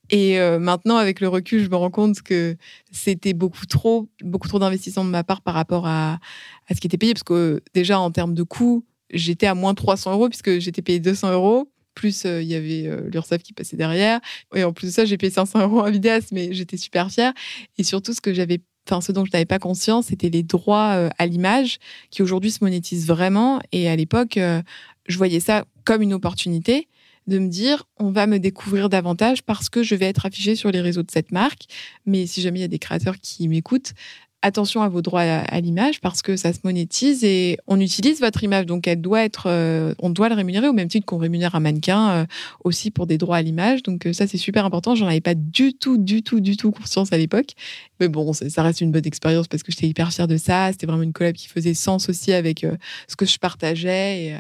Et 0.10 0.40
euh, 0.40 0.60
maintenant, 0.60 0.98
avec 0.98 1.20
le 1.20 1.28
recul, 1.28 1.64
je 1.64 1.70
me 1.70 1.76
rends 1.76 1.92
compte 1.92 2.22
que 2.22 2.56
c'était 2.92 3.34
beaucoup 3.34 3.66
trop, 3.66 4.10
beaucoup 4.24 4.48
trop 4.48 4.60
d'investissement 4.60 5.06
de 5.06 5.10
ma 5.10 5.24
part 5.24 5.42
par 5.42 5.54
rapport 5.54 5.86
à, 5.86 6.20
à 6.68 6.76
ce 6.76 6.82
qui 6.82 6.88
était 6.88 6.98
payé. 6.98 7.14
Parce 7.14 7.24
que 7.24 7.62
déjà, 7.74 8.00
en 8.00 8.12
termes 8.12 8.34
de 8.34 8.44
coût, 8.44 8.86
j'étais 9.12 9.48
à 9.48 9.54
moins 9.54 9.74
300 9.74 10.14
euros 10.14 10.30
puisque 10.30 10.60
j'étais 10.60 10.82
payé 10.82 11.00
200 11.00 11.34
euros. 11.34 11.72
Plus 11.94 12.26
euh, 12.26 12.42
il 12.42 12.48
y 12.48 12.56
avait 12.56 12.88
euh, 12.88 13.10
l'URSSAF 13.12 13.44
qui 13.44 13.54
passait 13.54 13.78
derrière. 13.78 14.20
Et 14.56 14.64
en 14.64 14.74
plus 14.74 14.88
de 14.88 14.92
ça, 14.92 15.06
j'ai 15.06 15.18
payé 15.18 15.32
500 15.32 15.62
euros 15.62 15.82
à 15.82 15.92
Vidéas, 15.92 16.28
mais 16.32 16.54
j'étais 16.54 16.78
super 16.78 17.12
fière. 17.12 17.34
Et 17.78 17.84
surtout, 17.84 18.14
ce 18.14 18.22
que 18.22 18.34
j'avais 18.34 18.60
Enfin, 18.90 19.02
ce 19.02 19.12
dont 19.12 19.24
je 19.24 19.30
n'avais 19.32 19.46
pas 19.46 19.60
conscience, 19.60 20.08
c'était 20.08 20.32
les 20.32 20.42
droits 20.42 21.12
à 21.16 21.28
l'image 21.28 21.78
qui 22.10 22.24
aujourd'hui 22.24 22.50
se 22.50 22.64
monétisent 22.64 23.06
vraiment. 23.06 23.60
Et 23.72 23.88
à 23.88 23.96
l'époque, 23.96 24.40
je 24.40 25.18
voyais 25.18 25.40
ça 25.40 25.66
comme 25.84 26.02
une 26.02 26.14
opportunité 26.14 26.88
de 27.30 27.40
me 27.40 27.48
dire 27.48 27.86
on 27.98 28.12
va 28.12 28.28
me 28.28 28.40
découvrir 28.40 28.90
davantage 28.90 29.44
parce 29.44 29.70
que 29.70 29.84
je 29.84 29.96
vais 29.96 30.08
être 30.08 30.26
affichée 30.26 30.56
sur 30.56 30.72
les 30.72 30.82
réseaux 30.82 31.04
de 31.04 31.12
cette 31.12 31.32
marque. 31.32 31.64
Mais 32.06 32.26
si 32.26 32.42
jamais 32.42 32.60
il 32.60 32.62
y 32.64 32.66
a 32.66 32.70
des 32.70 32.80
créateurs 32.80 33.16
qui 33.22 33.48
m'écoutent, 33.48 33.94
attention 34.42 34.82
à 34.82 34.90
vos 34.90 35.02
droits 35.02 35.22
à, 35.22 35.60
l'image 35.60 36.00
parce 36.00 36.22
que 36.22 36.38
ça 36.38 36.54
se 36.54 36.60
monétise 36.64 37.24
et 37.24 37.58
on 37.68 37.80
utilise 37.80 38.20
votre 38.22 38.44
image. 38.44 38.66
Donc 38.66 38.88
elle 38.88 39.02
doit 39.02 39.24
être 39.24 39.48
euh, 39.48 39.94
on 40.00 40.10
doit 40.10 40.30
le 40.30 40.36
rémunérer 40.36 40.68
au 40.68 40.74
même 40.74 40.88
titre 40.88 41.06
qu'on 41.06 41.18
rémunère 41.18 41.56
un 41.56 41.60
mannequin 41.60 42.10
euh, 42.10 42.26
aussi 42.64 42.92
pour 42.92 43.06
des 43.06 43.18
droits 43.18 43.38
à 43.38 43.42
l'image. 43.42 43.84
Donc 43.84 44.06
euh, 44.06 44.14
ça 44.14 44.28
c'est 44.28 44.38
super 44.38 44.66
important. 44.66 44.96
J'en 44.96 45.08
avais 45.08 45.22
pas 45.22 45.36
du 45.36 45.74
tout 45.74 45.98
du 45.98 46.24
tout 46.24 46.40
du 46.40 46.56
tout 46.58 46.72
conscience 46.72 47.12
à 47.12 47.18
l'époque. 47.18 47.52
Mais 48.00 48.08
bon 48.08 48.32
ça 48.34 48.64
reste 48.64 48.82
une 48.82 48.92
bonne 48.92 49.06
expérience 49.06 49.48
parce 49.48 49.64
que 49.64 49.72
j'étais 49.72 49.88
hyper 49.88 50.12
fière 50.12 50.28
de 50.28 50.38
ça. 50.38 50.72
C'était 50.72 50.88
vraiment 50.88 51.04
une 51.04 51.14
collab 51.14 51.36
qui 51.36 51.48
faisait 51.48 51.74
sens 51.74 52.10
aussi 52.10 52.32
avec 52.32 52.66
ce 53.08 53.16
que 53.16 53.26
je 53.26 53.38
partageais 53.38 54.38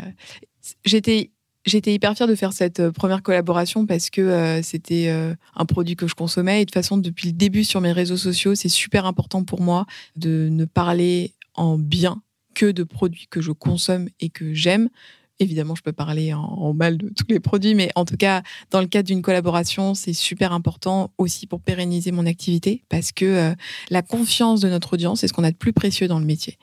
j'étais 0.85 1.31
J'étais 1.69 1.93
hyper 1.93 2.15
fière 2.15 2.27
de 2.27 2.33
faire 2.33 2.51
cette 2.51 2.79
euh, 2.79 2.91
première 2.91 3.21
collaboration 3.21 3.85
parce 3.85 4.09
que 4.09 4.21
euh, 4.21 4.61
c'était 4.63 5.09
euh, 5.09 5.35
un 5.55 5.65
produit 5.65 5.95
que 5.95 6.07
je 6.07 6.15
consommais. 6.15 6.61
Et 6.61 6.65
de 6.65 6.69
toute 6.69 6.73
façon, 6.73 6.97
depuis 6.97 7.27
le 7.27 7.33
début 7.33 7.63
sur 7.63 7.79
mes 7.79 7.91
réseaux 7.91 8.17
sociaux, 8.17 8.55
c'est 8.55 8.69
super 8.69 9.05
important 9.05 9.43
pour 9.43 9.61
moi 9.61 9.85
de 10.15 10.49
ne 10.49 10.65
parler 10.65 11.35
en 11.53 11.77
bien 11.77 12.23
que 12.55 12.71
de 12.71 12.83
produits 12.83 13.27
que 13.29 13.39
je 13.39 13.51
consomme 13.51 14.09
et 14.19 14.29
que 14.29 14.51
j'aime. 14.51 14.89
Évidemment, 15.37 15.75
je 15.75 15.83
peux 15.83 15.93
parler 15.93 16.33
en, 16.33 16.73
mal 16.73 16.97
de 16.97 17.09
tous 17.09 17.27
les 17.29 17.39
produits, 17.39 17.75
mais 17.75 17.91
en 17.95 18.03
tout 18.03 18.17
cas, 18.17 18.41
dans 18.71 18.81
le 18.81 18.87
cadre 18.87 19.05
d'une 19.05 19.21
collaboration, 19.21 19.93
c'est 19.93 20.13
super 20.13 20.51
important 20.51 21.11
aussi 21.19 21.45
pour 21.45 21.61
pérenniser 21.61 22.11
mon 22.11 22.25
activité 22.25 22.83
parce 22.89 23.13
que 23.13 23.53
la 23.89 24.01
confiance 24.01 24.59
de 24.59 24.67
notre 24.67 24.93
audience, 24.95 25.21
c'est 25.21 25.29
ce 25.29 25.33
qu'on 25.33 25.45
a 25.45 25.51
de 25.51 25.55
plus 25.55 25.71
précieux 25.71 26.09
dans 26.09 26.19
le 26.19 26.25
métier. 26.25 26.57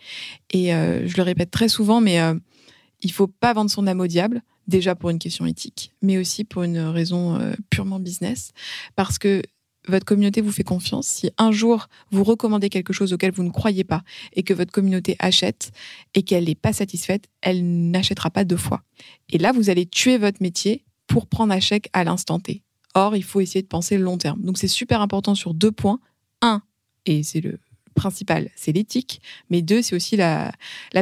Et 0.50 0.72
je 0.72 1.16
le 1.16 1.22
répète 1.22 1.50
très 1.50 1.68
souvent, 1.70 2.02
mais 2.02 2.18
il 3.00 3.12
faut 3.12 3.28
pas 3.28 3.54
vendre 3.54 3.70
son 3.70 3.86
âme 3.86 4.00
au 4.00 4.06
diable 4.08 4.42
déjà 4.66 4.94
pour 4.94 5.10
une 5.10 5.18
question 5.18 5.46
éthique, 5.46 5.92
mais 6.02 6.18
aussi 6.18 6.44
pour 6.44 6.62
une 6.62 6.78
raison 6.78 7.38
euh, 7.38 7.54
purement 7.70 8.00
business. 8.00 8.52
Parce 8.94 9.18
que 9.18 9.42
votre 9.88 10.04
communauté 10.04 10.40
vous 10.40 10.50
fait 10.50 10.64
confiance, 10.64 11.06
si 11.06 11.30
un 11.38 11.52
jour 11.52 11.86
vous 12.10 12.24
recommandez 12.24 12.68
quelque 12.68 12.92
chose 12.92 13.12
auquel 13.12 13.32
vous 13.32 13.44
ne 13.44 13.50
croyez 13.50 13.84
pas 13.84 14.02
et 14.32 14.42
que 14.42 14.52
votre 14.52 14.72
communauté 14.72 15.16
achète 15.18 15.70
et 16.14 16.22
qu'elle 16.22 16.44
n'est 16.44 16.54
pas 16.54 16.72
satisfaite, 16.72 17.26
elle 17.40 17.90
n'achètera 17.90 18.30
pas 18.30 18.44
deux 18.44 18.56
fois. 18.56 18.82
Et 19.30 19.38
là, 19.38 19.52
vous 19.52 19.70
allez 19.70 19.86
tuer 19.86 20.18
votre 20.18 20.42
métier 20.42 20.84
pour 21.06 21.26
prendre 21.26 21.52
un 21.52 21.60
chèque 21.60 21.88
à 21.92 22.04
l'instant 22.04 22.40
T. 22.40 22.62
Or, 22.94 23.14
il 23.14 23.22
faut 23.22 23.40
essayer 23.40 23.62
de 23.62 23.68
penser 23.68 23.98
long 23.98 24.18
terme. 24.18 24.40
Donc, 24.42 24.58
c'est 24.58 24.68
super 24.68 25.00
important 25.00 25.34
sur 25.34 25.54
deux 25.54 25.72
points. 25.72 26.00
Un, 26.42 26.62
et 27.04 27.22
c'est 27.22 27.40
le 27.40 27.58
principal, 27.96 28.50
c'est 28.54 28.70
l'éthique, 28.70 29.20
mais 29.50 29.62
deux, 29.62 29.82
c'est 29.82 29.96
aussi 29.96 30.16
la, 30.16 30.52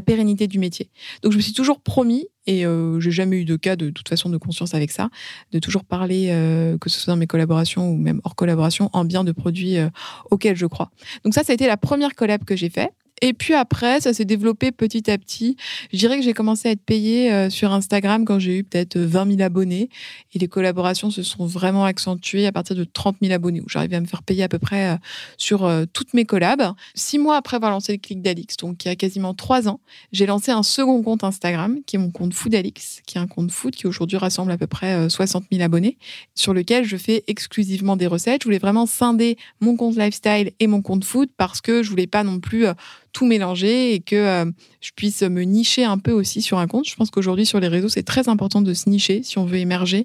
pérennité 0.06 0.46
du 0.46 0.58
métier. 0.58 0.88
Donc 1.22 1.32
je 1.32 1.36
me 1.36 1.42
suis 1.42 1.52
toujours 1.52 1.80
promis, 1.80 2.26
et 2.46 2.64
euh, 2.64 3.00
j'ai 3.00 3.10
jamais 3.10 3.40
eu 3.40 3.44
de 3.44 3.56
cas 3.56 3.76
de, 3.76 3.90
toute 3.90 4.08
façon 4.08 4.30
de 4.30 4.38
conscience 4.38 4.74
avec 4.74 4.90
ça, 4.90 5.10
de 5.52 5.58
toujours 5.58 5.84
parler, 5.84 6.28
euh, 6.30 6.78
que 6.78 6.88
ce 6.88 6.98
soit 6.98 7.12
dans 7.12 7.18
mes 7.18 7.26
collaborations 7.26 7.90
ou 7.90 7.96
même 7.96 8.20
hors 8.24 8.34
collaboration, 8.34 8.88
en 8.92 9.04
bien 9.04 9.24
de 9.24 9.32
produits 9.32 9.76
euh, 9.76 9.88
auxquels 10.30 10.56
je 10.56 10.66
crois. 10.66 10.90
Donc 11.24 11.34
ça, 11.34 11.42
ça 11.42 11.52
a 11.52 11.54
été 11.54 11.66
la 11.66 11.76
première 11.76 12.14
collab 12.14 12.44
que 12.44 12.56
j'ai 12.56 12.70
fait. 12.70 12.90
Et 13.22 13.32
puis 13.32 13.54
après, 13.54 14.00
ça 14.00 14.12
s'est 14.12 14.24
développé 14.24 14.72
petit 14.72 15.10
à 15.10 15.18
petit. 15.18 15.56
Je 15.92 15.98
dirais 15.98 16.18
que 16.18 16.24
j'ai 16.24 16.32
commencé 16.32 16.68
à 16.68 16.72
être 16.72 16.84
payée 16.84 17.32
euh, 17.32 17.48
sur 17.48 17.72
Instagram 17.72 18.24
quand 18.24 18.38
j'ai 18.38 18.58
eu 18.58 18.64
peut-être 18.64 18.98
20 18.98 19.36
000 19.36 19.42
abonnés. 19.42 19.88
Et 20.34 20.38
les 20.38 20.48
collaborations 20.48 21.10
se 21.10 21.22
sont 21.22 21.46
vraiment 21.46 21.84
accentuées 21.84 22.46
à 22.46 22.52
partir 22.52 22.74
de 22.76 22.84
30 22.84 23.16
000 23.22 23.32
abonnés, 23.32 23.60
où 23.60 23.68
j'arrivais 23.68 23.96
à 23.96 24.00
me 24.00 24.06
faire 24.06 24.22
payer 24.22 24.42
à 24.42 24.48
peu 24.48 24.58
près 24.58 24.90
euh, 24.90 24.96
sur 25.38 25.64
euh, 25.64 25.84
toutes 25.92 26.12
mes 26.12 26.24
collabs. 26.24 26.74
Six 26.94 27.18
mois 27.18 27.36
après 27.36 27.56
avoir 27.56 27.70
lancé 27.70 27.92
le 27.92 27.98
Click 27.98 28.20
d'Alix, 28.20 28.56
donc 28.56 28.84
il 28.84 28.88
y 28.88 28.90
a 28.90 28.96
quasiment 28.96 29.32
trois 29.32 29.68
ans, 29.68 29.80
j'ai 30.12 30.26
lancé 30.26 30.50
un 30.50 30.62
second 30.62 31.02
compte 31.02 31.24
Instagram, 31.24 31.78
qui 31.86 31.96
est 31.96 31.98
mon 31.98 32.10
compte 32.10 32.34
Food 32.34 32.54
Alix, 32.54 33.00
qui 33.06 33.18
est 33.18 33.20
un 33.20 33.26
compte 33.26 33.50
food 33.52 33.74
qui 33.74 33.86
aujourd'hui 33.86 34.18
rassemble 34.18 34.50
à 34.50 34.58
peu 34.58 34.66
près 34.66 35.08
60 35.08 35.44
000 35.50 35.62
abonnés, 35.62 35.96
sur 36.34 36.52
lequel 36.52 36.84
je 36.84 36.96
fais 36.96 37.24
exclusivement 37.26 37.96
des 37.96 38.06
recettes. 38.06 38.42
Je 38.42 38.46
voulais 38.46 38.58
vraiment 38.58 38.86
scinder 38.86 39.36
mon 39.60 39.76
compte 39.76 39.96
lifestyle 39.96 40.52
et 40.58 40.66
mon 40.66 40.82
compte 40.82 41.04
food 41.04 41.28
parce 41.36 41.60
que 41.60 41.82
je 41.82 41.90
voulais 41.90 42.06
pas 42.06 42.24
non 42.24 42.40
plus 42.40 42.66
tout 43.14 43.24
mélanger 43.24 43.94
et 43.94 44.00
que 44.00 44.16
euh, 44.16 44.44
je 44.82 44.90
puisse 44.94 45.22
me 45.22 45.42
nicher 45.42 45.84
un 45.84 45.96
peu 45.96 46.10
aussi 46.10 46.42
sur 46.42 46.58
un 46.58 46.66
compte. 46.66 46.86
Je 46.86 46.94
pense 46.96 47.10
qu'aujourd'hui 47.10 47.46
sur 47.46 47.60
les 47.60 47.68
réseaux, 47.68 47.88
c'est 47.88 48.02
très 48.02 48.28
important 48.28 48.60
de 48.60 48.74
se 48.74 48.90
nicher 48.90 49.22
si 49.22 49.38
on 49.38 49.46
veut 49.46 49.58
émerger. 49.58 50.04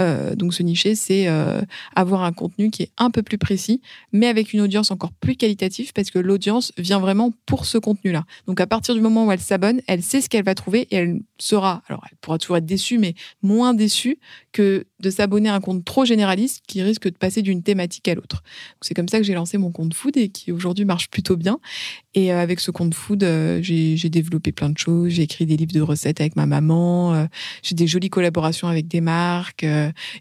Euh, 0.00 0.34
donc 0.36 0.54
se 0.54 0.62
nicher, 0.62 0.94
c'est 0.94 1.26
euh, 1.26 1.60
avoir 1.94 2.22
un 2.22 2.32
contenu 2.32 2.70
qui 2.70 2.84
est 2.84 2.90
un 2.96 3.10
peu 3.10 3.22
plus 3.22 3.38
précis, 3.38 3.82
mais 4.12 4.28
avec 4.28 4.54
une 4.54 4.60
audience 4.62 4.92
encore 4.92 5.12
plus 5.12 5.34
qualitative 5.34 5.92
parce 5.92 6.10
que 6.10 6.20
l'audience 6.20 6.72
vient 6.78 7.00
vraiment 7.00 7.32
pour 7.44 7.66
ce 7.66 7.76
contenu-là. 7.76 8.24
Donc 8.46 8.60
à 8.60 8.66
partir 8.68 8.94
du 8.94 9.00
moment 9.00 9.26
où 9.26 9.32
elle 9.32 9.40
s'abonne, 9.40 9.82
elle 9.88 10.02
sait 10.02 10.20
ce 10.20 10.28
qu'elle 10.28 10.44
va 10.44 10.54
trouver 10.54 10.86
et 10.92 10.96
elle 10.96 11.20
sera, 11.38 11.82
alors 11.88 12.04
elle 12.08 12.16
pourra 12.20 12.38
toujours 12.38 12.56
être 12.56 12.66
déçue, 12.66 12.98
mais 12.98 13.14
moins 13.42 13.74
déçue 13.74 14.18
que 14.52 14.86
de 15.04 15.10
s'abonner 15.10 15.48
à 15.48 15.54
un 15.54 15.60
compte 15.60 15.84
trop 15.84 16.04
généraliste 16.04 16.64
qui 16.66 16.82
risque 16.82 17.04
de 17.04 17.16
passer 17.16 17.42
d'une 17.42 17.62
thématique 17.62 18.08
à 18.08 18.14
l'autre. 18.14 18.42
C'est 18.80 18.94
comme 18.94 19.08
ça 19.08 19.18
que 19.18 19.24
j'ai 19.24 19.34
lancé 19.34 19.58
mon 19.58 19.70
compte 19.70 19.94
food 19.94 20.16
et 20.16 20.30
qui 20.30 20.50
aujourd'hui 20.50 20.84
marche 20.84 21.08
plutôt 21.10 21.36
bien. 21.36 21.60
Et 22.14 22.32
euh, 22.32 22.40
avec 22.40 22.60
ce 22.60 22.70
compte 22.70 22.94
food, 22.94 23.22
euh, 23.22 23.60
j'ai 23.62 24.08
développé 24.08 24.50
plein 24.50 24.70
de 24.70 24.78
choses. 24.78 25.10
J'ai 25.10 25.22
écrit 25.22 25.46
des 25.46 25.56
livres 25.56 25.72
de 25.72 25.80
recettes 25.80 26.20
avec 26.20 26.36
ma 26.36 26.46
maman. 26.46 27.14
Euh, 27.14 27.26
j'ai 27.62 27.74
des 27.74 27.86
jolies 27.86 28.10
collaborations 28.10 28.68
avec 28.68 28.88
des 28.88 29.00
marques. 29.00 29.66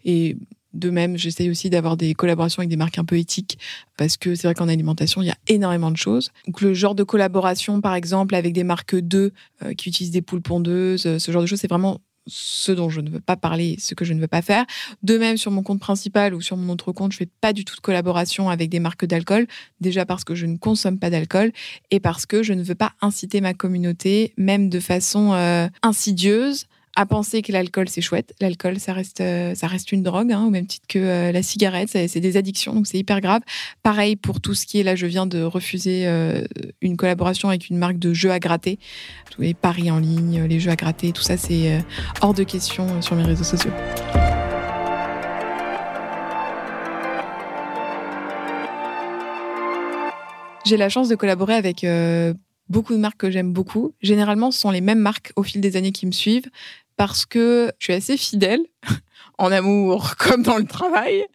et 0.06 0.38
de 0.74 0.90
même, 0.90 1.20
j'essaye 1.20 1.52
aussi 1.52 1.70
d'avoir 1.70 1.98
des 1.98 2.16
collaborations 2.16 2.62
avec 2.62 2.70
des 2.70 2.78
marques 2.78 2.98
un 2.98 3.06
peu 3.06 3.16
éthiques 3.16 3.60
parce 3.96 4.18
que 4.18 4.34
c'est 4.34 4.48
vrai 4.48 4.56
qu'en 4.56 4.68
alimentation, 4.68 5.22
il 5.22 5.28
y 5.28 5.32
a 5.32 5.38
énormément 5.48 5.92
de 5.92 5.98
choses. 5.98 6.32
Donc 6.48 6.62
le 6.62 6.74
genre 6.74 6.96
de 6.96 7.04
collaboration, 7.04 7.80
par 7.80 7.94
exemple, 7.94 8.34
avec 8.34 8.54
des 8.54 8.64
marques 8.64 8.96
2 8.96 9.32
qui 9.78 9.90
utilisent 9.90 10.10
des 10.10 10.24
poules 10.24 10.42
pondeuses, 10.42 11.20
ce 11.20 11.32
genre 11.32 11.44
de 11.44 11.48
choses, 11.48 11.60
c'est 11.60 11.70
vraiment 11.70 12.00
ce 12.28 12.72
dont 12.72 12.90
je 12.90 13.02
ne 13.02 13.10
veux 13.10 13.20
pas 13.20 13.36
parler, 13.36 13.76
ce 13.80 13.94
que 13.94 14.06
je 14.06 14.14
ne 14.14 14.22
veux 14.22 14.28
pas 14.28 14.42
faire. 14.42 14.66
De 15.02 15.18
même, 15.18 15.38
sur 15.38 15.52
mon 15.52 15.64
compte 15.64 15.80
principal 15.80 16.34
ou 16.34 16.42
sur 16.42 16.58
mon 16.58 16.72
autre 16.74 16.92
compte, 16.92 17.12
je 17.12 17.18
fais 17.18 17.30
pas 17.42 17.54
du 17.54 17.66
tout 17.66 17.76
de 17.76 17.82
collaboration 17.82 18.50
avec 18.50 18.70
des 18.70 18.80
marques 18.80 19.06
d'alcool. 19.06 19.48
Déjà 19.82 20.06
parce 20.06 20.24
que 20.24 20.36
je 20.36 20.46
ne 20.46 20.58
consomme 20.58 21.00
pas 21.00 21.10
d'alcool 21.10 21.52
et 21.92 22.00
parce 22.00 22.26
que 22.26 22.44
je 22.44 22.54
ne 22.54 22.64
veux 22.64 22.76
pas 22.76 22.94
inciter 23.02 23.42
ma 23.42 23.54
communauté, 23.54 24.34
même 24.38 24.70
de 24.70 24.80
façon 24.80 25.34
euh, 25.34 25.68
insidieuse, 25.82 26.66
à 26.96 27.06
penser 27.06 27.42
que 27.42 27.52
l'alcool 27.52 27.90
c'est 27.90 28.02
chouette. 28.02 28.34
L'alcool 28.40 28.80
ça 28.80 28.94
reste 28.94 29.22
euh, 29.22 29.56
ça 29.56 29.68
reste 29.68 29.92
une 29.92 30.04
drogue, 30.04 30.32
hein, 30.32 30.46
au 30.46 30.50
même 30.50 30.68
titre 30.68 30.86
que 30.88 31.00
euh, 31.00 31.32
la 31.32 31.42
cigarette, 31.42 31.90
c'est 31.90 32.20
des 32.20 32.38
addictions, 32.38 32.74
donc 32.74 32.88
c'est 32.88 33.00
hyper 33.00 33.20
grave. 33.22 33.42
Pareil 33.82 34.16
pour 34.16 34.42
tout 34.42 34.54
ce 34.54 34.66
qui 34.66 34.80
est 34.80 34.84
là, 34.84 34.96
je 34.96 35.06
viens 35.08 35.26
de 35.26 35.42
refuser 35.42 36.06
euh, 36.06 36.44
une 36.82 36.98
collaboration 36.98 37.50
avec 37.50 37.70
une 37.70 37.78
marque 37.78 37.98
de 37.98 38.14
jeux 38.14 38.32
à 38.32 38.40
gratter, 38.40 38.78
tous 39.32 39.42
les 39.42 39.54
paris 39.54 39.90
en 39.90 40.00
ligne, 40.00 40.44
les 40.44 40.60
jeux 40.60 40.72
à 40.72 40.76
gratter, 40.76 41.12
tout 41.12 41.24
ça 41.24 41.38
c'est 41.38 41.84
hors 42.22 42.34
de 42.34 42.44
question 42.44 43.02
sur 43.02 43.16
mes 43.16 43.24
réseaux 43.24 43.44
sociaux. 43.44 43.72
J'ai 50.66 50.78
la 50.78 50.90
chance 50.90 51.10
de 51.10 51.16
collaborer 51.16 51.56
avec 51.56 51.86
beaucoup 52.70 52.94
de 52.94 53.00
marques 53.00 53.18
que 53.18 53.32
j'aime 53.32 53.54
beaucoup. 53.54 53.94
Généralement, 54.02 54.52
ce 54.52 54.60
sont 54.60 54.72
les 54.72 54.82
mêmes 54.82 55.00
marques 55.00 55.32
au 55.36 55.44
fil 55.44 55.62
des 55.62 55.76
années 55.76 55.92
qui 55.92 56.06
me 56.06 56.12
suivent 56.12 56.50
parce 57.06 57.26
que 57.26 57.70
je 57.80 57.84
suis 57.84 57.94
assez 57.94 58.16
fidèle 58.16 58.62
en 59.44 59.52
amour 59.52 60.16
comme 60.18 60.42
dans 60.42 60.58
le 60.58 60.66
travail. 60.66 61.26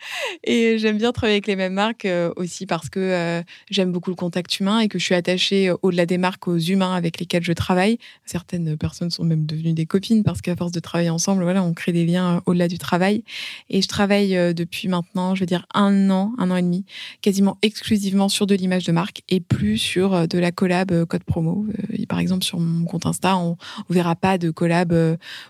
Et 0.44 0.78
j'aime 0.78 0.96
bien 0.96 1.12
travailler 1.12 1.34
avec 1.34 1.46
les 1.46 1.56
mêmes 1.56 1.74
marques 1.74 2.06
euh, 2.06 2.32
aussi 2.36 2.64
parce 2.64 2.88
que 2.88 2.98
euh, 2.98 3.42
j'aime 3.70 3.92
beaucoup 3.92 4.10
le 4.10 4.16
contact 4.16 4.58
humain 4.60 4.80
et 4.80 4.88
que 4.88 4.98
je 4.98 5.04
suis 5.04 5.14
attachée 5.14 5.68
euh, 5.68 5.76
au-delà 5.82 6.06
des 6.06 6.16
marques 6.16 6.48
aux 6.48 6.58
humains 6.58 6.94
avec 6.94 7.20
lesquels 7.20 7.44
je 7.44 7.52
travaille. 7.52 7.98
Certaines 8.24 8.76
personnes 8.76 9.10
sont 9.10 9.24
même 9.24 9.44
devenues 9.44 9.74
des 9.74 9.84
copines 9.84 10.24
parce 10.24 10.40
qu'à 10.40 10.56
force 10.56 10.72
de 10.72 10.80
travailler 10.80 11.10
ensemble, 11.10 11.42
voilà, 11.42 11.62
on 11.62 11.74
crée 11.74 11.92
des 11.92 12.06
liens 12.06 12.42
au-delà 12.46 12.66
du 12.66 12.78
travail. 12.78 13.24
Et 13.68 13.82
je 13.82 13.88
travaille 13.88 14.54
depuis 14.54 14.88
maintenant, 14.88 15.34
je 15.34 15.40
veux 15.40 15.46
dire 15.46 15.66
un 15.74 16.08
an, 16.10 16.32
un 16.38 16.50
an 16.50 16.56
et 16.56 16.62
demi, 16.62 16.84
quasiment 17.20 17.58
exclusivement 17.60 18.30
sur 18.30 18.46
de 18.46 18.54
l'image 18.54 18.84
de 18.84 18.92
marque 18.92 19.22
et 19.28 19.40
plus 19.40 19.76
sur 19.76 20.26
de 20.26 20.38
la 20.38 20.50
collab 20.50 21.04
code 21.04 21.24
promo. 21.24 21.66
Par 22.08 22.20
exemple, 22.20 22.44
sur 22.44 22.58
mon 22.58 22.86
compte 22.86 23.04
Insta, 23.06 23.36
on, 23.36 23.56
ne 23.90 23.94
verra 23.94 24.16
pas 24.16 24.38
de 24.38 24.50
collab 24.50 24.94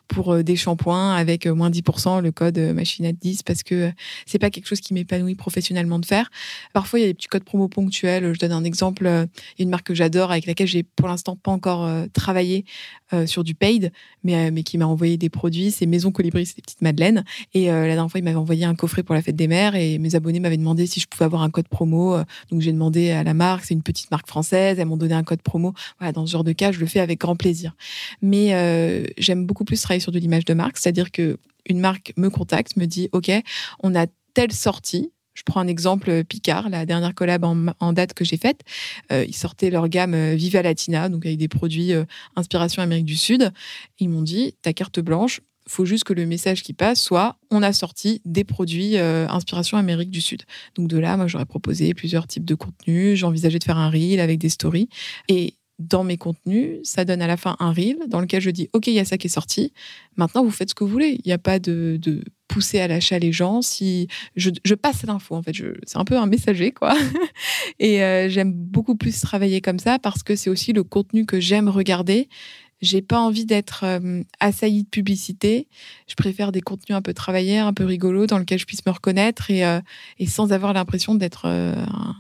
pour 0.09 0.43
des 0.43 0.57
shampoings 0.57 1.15
avec 1.15 1.47
moins 1.47 1.71
10% 1.71 2.21
le 2.21 2.33
code 2.50 2.59
machine 2.75 3.07
à 3.07 3.12
10 3.12 3.43
parce 3.43 3.62
que 3.62 3.93
c'est 4.26 4.38
pas 4.38 4.50
quelque 4.50 4.67
chose 4.67 4.81
qui 4.81 4.95
m'épanouit 4.95 5.35
professionnellement 5.35 5.99
de 5.99 6.07
faire. 6.07 6.31
Parfois, 6.73 6.99
il 6.99 7.02
y 7.02 7.05
a 7.05 7.09
des 7.09 7.14
petits 7.14 7.28
codes 7.28 7.45
promo 7.45 7.69
ponctuels. 7.69 8.33
Je 8.35 8.38
donne 8.38 8.52
un 8.52 8.64
exemple. 8.64 9.05
Il 9.05 9.61
y 9.61 9.62
a 9.62 9.64
une 9.64 9.71
marque 9.71 9.87
que 9.87 9.95
j'adore 9.95 10.31
avec 10.31 10.47
laquelle 10.47 10.67
j'ai 10.67 10.83
pour 10.83 11.09
l'instant 11.09 11.37
pas 11.37 11.50
encore 11.50 11.85
euh, 11.85 12.07
travaillé 12.12 12.64
euh, 13.12 13.26
sur 13.26 13.45
du 13.45 13.55
paid, 13.55 13.93
mais, 14.25 14.49
euh, 14.49 14.50
mais 14.52 14.62
qui 14.62 14.78
m'a 14.78 14.87
envoyé 14.87 15.17
des 15.17 15.31
produits. 15.31 15.71
C'est 15.71 15.87
Maison 15.87 16.11
Colibri, 16.11 16.47
c'est 16.47 16.57
des 16.57 16.62
petites 16.62 16.83
madeleines. 16.83 17.25
Et 17.55 17.67
la 17.67 17.87
dernière 17.87 18.11
fois, 18.11 18.21
il 18.21 18.25
m'avait 18.25 18.37
envoyé 18.37 18.64
un 18.64 18.75
coffret 18.75 19.02
pour 19.02 19.14
la 19.14 19.23
fête 19.23 19.37
des 19.37 19.49
mères 19.49 19.75
et 19.75 19.99
mes 19.99 20.14
abonnés 20.14 20.40
m'avaient 20.40 20.57
demandé 20.57 20.87
si 20.87 21.00
je 21.00 21.07
pouvais 21.07 21.25
avoir 21.25 21.43
un 21.43 21.50
code 21.50 21.69
promo. 21.69 22.19
Donc, 22.50 22.61
j'ai 22.61 22.73
demandé 22.73 23.11
à 23.11 23.25
la 23.25 23.35
marque. 23.35 23.64
C'est 23.64 23.75
une 23.75 23.83
petite 23.83 24.11
marque 24.11 24.26
française. 24.26 24.78
Elles 24.78 24.87
m'ont 24.87 24.97
donné 24.97 25.14
un 25.14 25.25
code 25.25 25.43
promo. 25.43 25.75
Dans 26.14 26.26
ce 26.26 26.33
genre 26.33 26.45
de 26.45 26.52
cas, 26.52 26.73
je 26.73 26.81
le 26.81 26.87
fais 26.87 27.00
avec 27.00 27.21
grand 27.21 27.37
plaisir. 27.37 27.75
Mais 28.23 29.07
j'aime 29.19 29.47
beaucoup 29.47 29.64
plus 29.64 29.81
travailler 29.81 30.00
sur 30.00 30.12
de 30.12 30.19
l'image 30.19 30.45
de 30.45 30.55
marque, 30.55 30.76
c'est-à-dire 30.76 31.11
que 31.11 31.38
une 31.69 31.81
marque 31.81 32.13
me 32.17 32.31
contacte, 32.31 32.77
me 32.77 32.87
dit 32.87 33.09
OK, 33.13 33.31
on 33.83 33.95
a 33.95 34.07
telle 34.35 34.53
sortie. 34.53 35.13
Je 35.35 35.45
prends 35.45 35.61
un 35.61 35.69
exemple 35.69 36.11
euh, 36.11 36.25
Picard, 36.25 36.69
la 36.69 36.85
dernière 36.85 37.15
collab 37.15 37.45
en, 37.45 37.93
date 37.93 38.13
que 38.13 38.25
j'ai 38.25 38.37
faite. 38.37 38.63
Euh, 39.13 39.25
ils 39.27 39.37
sortaient 39.37 39.71
leur 39.71 39.89
gamme 39.89 40.15
euh, 40.15 40.35
Viva 40.35 40.63
Latina, 40.63 41.09
donc 41.09 41.27
avec 41.27 41.39
des 41.39 41.49
produits 41.49 41.93
inspiration 42.35 42.83
Amérique 42.83 43.05
du 43.05 43.17
Sud. 43.17 43.53
Ils 44.01 44.09
m'ont 44.09 44.23
dit 44.23 44.55
ta 44.63 44.73
carte 44.73 44.99
blanche, 44.99 45.41
faut 45.69 45.85
juste 45.85 46.05
que 46.05 46.13
le 46.13 46.27
message 46.27 46.63
qui 46.63 46.73
passe 46.73 47.01
soit 47.01 47.37
on 47.51 47.63
a 47.63 47.73
sorti 47.73 48.23
des 48.25 48.43
produits 48.43 48.97
inspiration 48.97 49.77
Amérique 49.77 50.11
du 50.11 50.21
Sud. 50.21 50.43
Donc 50.75 50.89
de 50.89 50.99
là, 50.99 51.17
moi 51.17 51.27
j'aurais 51.27 51.47
proposé 51.47 51.95
plusieurs 51.95 52.27
types 52.27 52.45
de 52.45 52.55
contenus, 52.55 53.19
j'envisageais 53.19 53.59
de 53.59 53.65
faire 53.65 53.79
un 53.79 53.91
reel 53.91 54.19
avec 54.19 54.39
des 54.39 54.49
stories 54.49 54.89
et 55.29 55.55
dans 55.78 56.02
mes 56.02 56.16
contenus, 56.16 56.80
ça 56.82 57.04
donne 57.04 57.23
à 57.23 57.26
la 57.26 57.37
fin 57.37 57.56
un 57.61 57.73
reel 57.73 57.99
dans 58.08 58.20
lequel 58.20 58.40
je 58.40 58.50
dis 58.50 58.68
OK, 58.73 58.88
il 58.88 58.94
y 58.94 58.99
a 58.99 59.04
ça 59.04 59.16
qui 59.16 59.28
est 59.28 59.30
sorti. 59.30 59.73
Maintenant, 60.16 60.42
vous 60.42 60.50
faites 60.50 60.70
ce 60.70 60.75
que 60.75 60.82
vous 60.82 60.90
voulez. 60.90 61.20
Il 61.25 61.28
n'y 61.28 61.32
a 61.32 61.38
pas 61.38 61.58
de, 61.58 62.00
pousser 62.49 62.80
à 62.80 62.88
l'achat 62.88 63.18
les 63.18 63.30
gens. 63.30 63.62
Si 63.62 64.08
je, 64.35 64.75
passe 64.75 65.04
l'info, 65.04 65.37
en 65.37 65.42
fait, 65.42 65.52
c'est 65.85 65.99
un 65.99 66.04
peu 66.04 66.16
un 66.16 66.26
messager, 66.26 66.73
quoi. 66.73 66.97
Et 67.78 68.02
euh, 68.02 68.28
j'aime 68.28 68.52
beaucoup 68.52 68.97
plus 68.97 69.20
travailler 69.20 69.61
comme 69.61 69.78
ça 69.78 69.99
parce 69.99 70.23
que 70.23 70.35
c'est 70.35 70.50
aussi 70.50 70.73
le 70.73 70.82
contenu 70.82 71.26
que 71.26 71.38
j'aime 71.38 71.68
regarder. 71.68 72.28
J'ai 72.80 73.02
pas 73.02 73.18
envie 73.18 73.44
d'être 73.44 73.85
euh, 73.85 74.23
assaillie 74.40 74.85
de 74.85 74.88
publicité. 74.88 75.68
Je 76.08 76.14
préfère 76.14 76.52
des 76.52 76.61
contenus 76.61 76.97
un 76.97 77.02
peu 77.02 77.12
travaillés, 77.12 77.58
un 77.58 77.73
peu 77.73 77.85
rigolos, 77.85 78.26
dans 78.26 78.38
lesquels 78.38 78.58
je 78.58 78.66
puisse 78.66 78.87
me 78.87 78.92
reconnaître 78.92 79.50
et, 79.50 79.64
euh, 79.64 79.80
et 80.18 80.26
sans 80.26 80.52
avoir 80.52 80.73
l'impression 80.73 81.14
d'être 81.14 81.47
un 81.47 82.14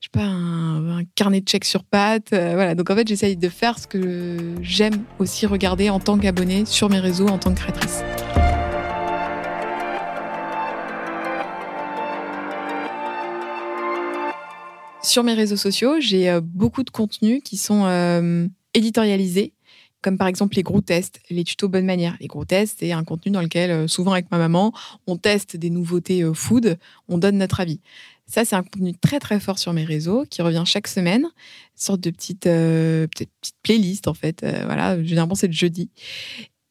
je 0.00 0.06
sais 0.06 0.10
pas, 0.12 0.26
un, 0.26 1.04
carnet 1.14 1.42
de 1.42 1.48
chèques 1.48 1.66
sur 1.66 1.84
pattes. 1.84 2.32
Euh, 2.32 2.54
voilà. 2.54 2.74
Donc 2.74 2.88
en 2.88 2.96
fait, 2.96 3.06
j'essaye 3.06 3.36
de 3.36 3.48
faire 3.50 3.78
ce 3.78 3.86
que 3.86 4.54
j'aime 4.62 5.04
aussi 5.18 5.44
regarder 5.44 5.90
en 5.90 6.00
tant 6.00 6.18
qu'abonné 6.18 6.64
sur 6.64 6.88
mes 6.88 7.00
réseaux 7.00 7.28
en 7.28 7.36
tant 7.36 7.52
que 7.52 7.60
créatrice. 7.60 8.02
Sur 15.02 15.22
mes 15.22 15.34
réseaux 15.34 15.56
sociaux, 15.56 15.96
j'ai 16.00 16.30
euh, 16.30 16.40
beaucoup 16.42 16.82
de 16.82 16.90
contenus 16.90 17.42
qui 17.44 17.58
sont 17.58 17.84
euh, 17.84 18.46
éditorialisés, 18.72 19.52
comme 20.00 20.16
par 20.16 20.28
exemple 20.28 20.56
les 20.56 20.62
gros 20.62 20.80
tests, 20.80 21.20
les 21.28 21.44
tutos 21.44 21.68
bonne 21.68 21.84
manière. 21.84 22.16
Les 22.20 22.26
gros 22.26 22.46
tests, 22.46 22.78
c'est 22.80 22.92
un 22.92 23.04
contenu 23.04 23.32
dans 23.32 23.42
lequel, 23.42 23.86
souvent 23.86 24.12
avec 24.12 24.30
ma 24.30 24.38
maman, 24.38 24.72
on 25.06 25.18
teste 25.18 25.56
des 25.56 25.68
nouveautés 25.68 26.24
food, 26.32 26.78
on 27.08 27.18
donne 27.18 27.36
notre 27.36 27.60
avis 27.60 27.80
Ça, 28.30 28.44
c'est 28.44 28.54
un 28.54 28.62
contenu 28.62 28.94
très 28.94 29.18
très 29.18 29.40
fort 29.40 29.58
sur 29.58 29.72
mes 29.72 29.84
réseaux 29.84 30.24
qui 30.30 30.40
revient 30.40 30.62
chaque 30.64 30.86
semaine, 30.86 31.24
une 31.24 31.30
sorte 31.74 32.00
de 32.00 32.10
petite, 32.10 32.46
euh, 32.46 33.08
petite, 33.08 33.30
playlist 33.64 34.06
en 34.06 34.14
fait. 34.14 34.44
Euh, 34.44 34.62
voilà, 34.66 35.02
généralement 35.02 35.34
c'est 35.34 35.48
le 35.48 35.52
jeudi. 35.52 35.90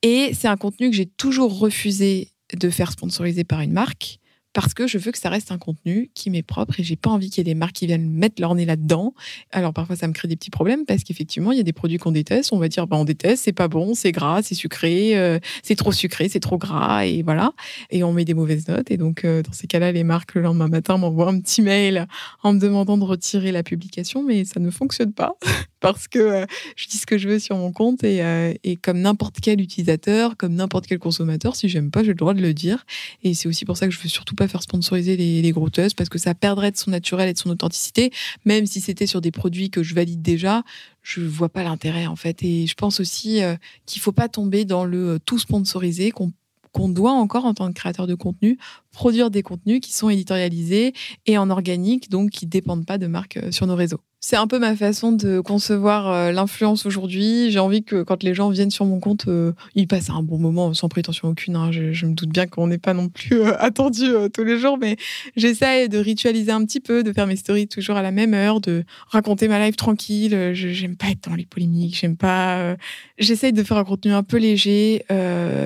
Et 0.01 0.31
c'est 0.33 0.47
un 0.47 0.55
contenu 0.55 0.89
que 0.89 0.95
j'ai 0.95 1.05
toujours 1.05 1.59
refusé 1.59 2.31
de 2.57 2.69
faire 2.69 2.91
sponsoriser 2.91 3.43
par 3.43 3.59
une 3.59 3.73
marque 3.73 4.18
parce 4.53 4.73
que 4.73 4.87
je 4.87 4.97
veux 4.97 5.11
que 5.11 5.17
ça 5.17 5.29
reste 5.29 5.51
un 5.51 5.57
contenu 5.57 6.09
qui 6.13 6.29
m'est 6.29 6.43
propre 6.43 6.79
et 6.79 6.83
j'ai 6.83 6.95
pas 6.95 7.09
envie 7.09 7.29
qu'il 7.29 7.39
y 7.39 7.41
ait 7.41 7.53
des 7.53 7.57
marques 7.57 7.73
qui 7.73 7.87
viennent 7.87 8.09
mettre 8.09 8.41
leur 8.41 8.55
nez 8.55 8.65
là-dedans. 8.65 9.13
Alors 9.51 9.73
parfois 9.73 9.95
ça 9.95 10.07
me 10.07 10.13
crée 10.13 10.27
des 10.27 10.35
petits 10.35 10.49
problèmes 10.49 10.85
parce 10.85 11.03
qu'effectivement 11.03 11.51
il 11.51 11.57
y 11.57 11.61
a 11.61 11.63
des 11.63 11.73
produits 11.73 11.97
qu'on 11.97 12.11
déteste, 12.11 12.51
on 12.51 12.57
va 12.57 12.67
dire 12.67 12.87
bah, 12.87 12.97
on 12.97 13.05
déteste, 13.05 13.43
c'est 13.45 13.53
pas 13.53 13.67
bon, 13.67 13.93
c'est 13.93 14.11
gras, 14.11 14.41
c'est 14.41 14.55
sucré, 14.55 15.17
euh, 15.17 15.39
c'est 15.63 15.75
trop 15.75 15.91
sucré, 15.91 16.29
c'est 16.29 16.39
trop 16.39 16.57
gras 16.57 17.05
et 17.05 17.21
voilà. 17.21 17.53
Et 17.91 18.03
on 18.03 18.11
met 18.11 18.25
des 18.25 18.33
mauvaises 18.33 18.67
notes 18.67 18.91
et 18.91 18.97
donc 18.97 19.23
euh, 19.23 19.43
dans 19.43 19.53
ces 19.53 19.67
cas-là 19.67 19.91
les 19.91 20.03
marques 20.03 20.33
le 20.35 20.41
lendemain 20.41 20.67
matin 20.67 20.97
m'envoient 20.97 21.29
un 21.29 21.39
petit 21.39 21.61
mail 21.61 22.07
en 22.43 22.53
me 22.53 22.59
demandant 22.59 22.97
de 22.97 23.03
retirer 23.03 23.51
la 23.51 23.63
publication 23.63 24.23
mais 24.23 24.45
ça 24.45 24.59
ne 24.59 24.71
fonctionne 24.71 25.13
pas 25.13 25.37
parce 25.79 26.07
que 26.07 26.19
euh, 26.19 26.45
je 26.75 26.87
dis 26.87 26.97
ce 26.97 27.05
que 27.05 27.17
je 27.17 27.29
veux 27.29 27.39
sur 27.39 27.55
mon 27.55 27.71
compte 27.71 28.03
et, 28.03 28.21
et 28.63 28.75
comme 28.75 28.99
n'importe 28.99 29.37
quel 29.41 29.61
utilisateur, 29.61 30.37
comme 30.37 30.55
n'importe 30.55 30.87
quel 30.87 30.99
consommateur, 30.99 31.55
si 31.55 31.69
j'aime 31.69 31.91
pas 31.91 32.03
j'ai 32.03 32.09
le 32.09 32.15
droit 32.15 32.33
de 32.33 32.41
le 32.41 32.53
dire 32.53 32.85
et 33.23 33.33
c'est 33.33 33.47
aussi 33.47 33.65
pour 33.65 33.77
ça 33.77 33.87
que 33.87 33.93
je 33.93 33.99
veux 33.99 34.09
surtout 34.09 34.35
pas 34.35 34.47
faire 34.47 34.61
sponsoriser 34.61 35.15
les, 35.15 35.41
les 35.41 35.53
parce 35.95 36.09
que 36.09 36.17
ça 36.17 36.33
perdrait 36.33 36.71
de 36.71 36.77
son 36.77 36.91
naturel 36.91 37.29
et 37.29 37.33
de 37.33 37.37
son 37.37 37.49
authenticité. 37.49 38.11
Même 38.45 38.65
si 38.65 38.81
c'était 38.81 39.07
sur 39.07 39.21
des 39.21 39.31
produits 39.31 39.69
que 39.69 39.83
je 39.83 39.93
valide 39.93 40.21
déjà, 40.21 40.63
je 41.01 41.21
vois 41.21 41.49
pas 41.49 41.63
l'intérêt 41.63 42.07
en 42.07 42.15
fait. 42.15 42.43
Et 42.43 42.67
je 42.67 42.73
pense 42.75 42.99
aussi 42.99 43.41
euh, 43.43 43.55
qu'il 43.85 44.01
faut 44.01 44.11
pas 44.11 44.29
tomber 44.29 44.65
dans 44.65 44.85
le 44.85 45.09
euh, 45.09 45.19
tout 45.25 45.39
sponsorisé 45.39 46.11
qu'on 46.11 46.31
qu'on 46.71 46.87
doit 46.87 47.13
encore 47.13 47.45
en 47.45 47.55
tant 47.55 47.67
que 47.69 47.73
créateur 47.73 48.05
de 48.05 48.13
contenu 48.13 48.59
produire 48.91 49.31
des 49.31 49.41
contenus 49.41 49.79
qui 49.81 49.91
sont 49.91 50.07
éditorialisés 50.07 50.93
et 51.25 51.35
en 51.35 51.49
organique, 51.49 52.11
donc 52.11 52.29
qui 52.29 52.45
dépendent 52.45 52.85
pas 52.85 52.99
de 52.99 53.07
marques 53.07 53.37
euh, 53.37 53.51
sur 53.51 53.65
nos 53.65 53.75
réseaux. 53.75 54.01
C'est 54.21 54.35
un 54.35 54.47
peu 54.47 54.59
ma 54.59 54.75
façon 54.75 55.11
de 55.11 55.39
concevoir 55.39 56.09
euh, 56.09 56.31
l'influence 56.31 56.85
aujourd'hui. 56.85 57.51
J'ai 57.51 57.59
envie 57.59 57.83
que 57.83 58.03
quand 58.03 58.21
les 58.21 58.33
gens 58.33 58.49
viennent 58.49 58.69
sur 58.69 58.85
mon 58.85 58.99
compte, 58.99 59.27
euh, 59.27 59.53
ils 59.75 59.87
passent 59.87 60.09
un 60.09 60.21
bon 60.23 60.37
moment 60.37 60.73
sans 60.73 60.89
prétention 60.89 61.29
aucune. 61.29 61.55
Hein. 61.55 61.71
Je, 61.71 62.05
me 62.05 62.13
doute 62.13 62.29
bien 62.29 62.45
qu'on 62.45 62.67
n'est 62.67 62.77
pas 62.77 62.93
non 62.93 63.07
plus 63.07 63.43
attendu 63.59 64.11
tous 64.33 64.43
les 64.43 64.59
jours, 64.59 64.77
mais 64.77 64.97
j'essaie 65.35 65.87
de 65.87 65.97
ritualiser 65.97 66.51
un 66.51 66.65
petit 66.65 66.81
peu, 66.81 67.03
de 67.03 67.13
faire 67.13 67.27
mes 67.27 67.37
stories 67.37 67.67
toujours 67.67 67.95
à 67.95 68.01
la 68.01 68.11
même 68.11 68.33
heure, 68.33 68.59
de 68.59 68.83
raconter 69.07 69.47
ma 69.47 69.65
life 69.65 69.77
tranquille. 69.77 70.51
J'aime 70.53 70.97
pas 70.97 71.07
être 71.07 71.29
dans 71.29 71.35
les 71.35 71.45
polémiques, 71.45 71.97
j'aime 71.97 72.17
pas. 72.17 72.75
J'essaie 73.17 73.51
de 73.51 73.63
faire 73.63 73.77
un 73.77 73.83
contenu 73.85 74.11
un 74.11 74.23
peu 74.23 74.37
léger, 74.37 75.05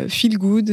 feel 0.10 0.38
good, 0.38 0.70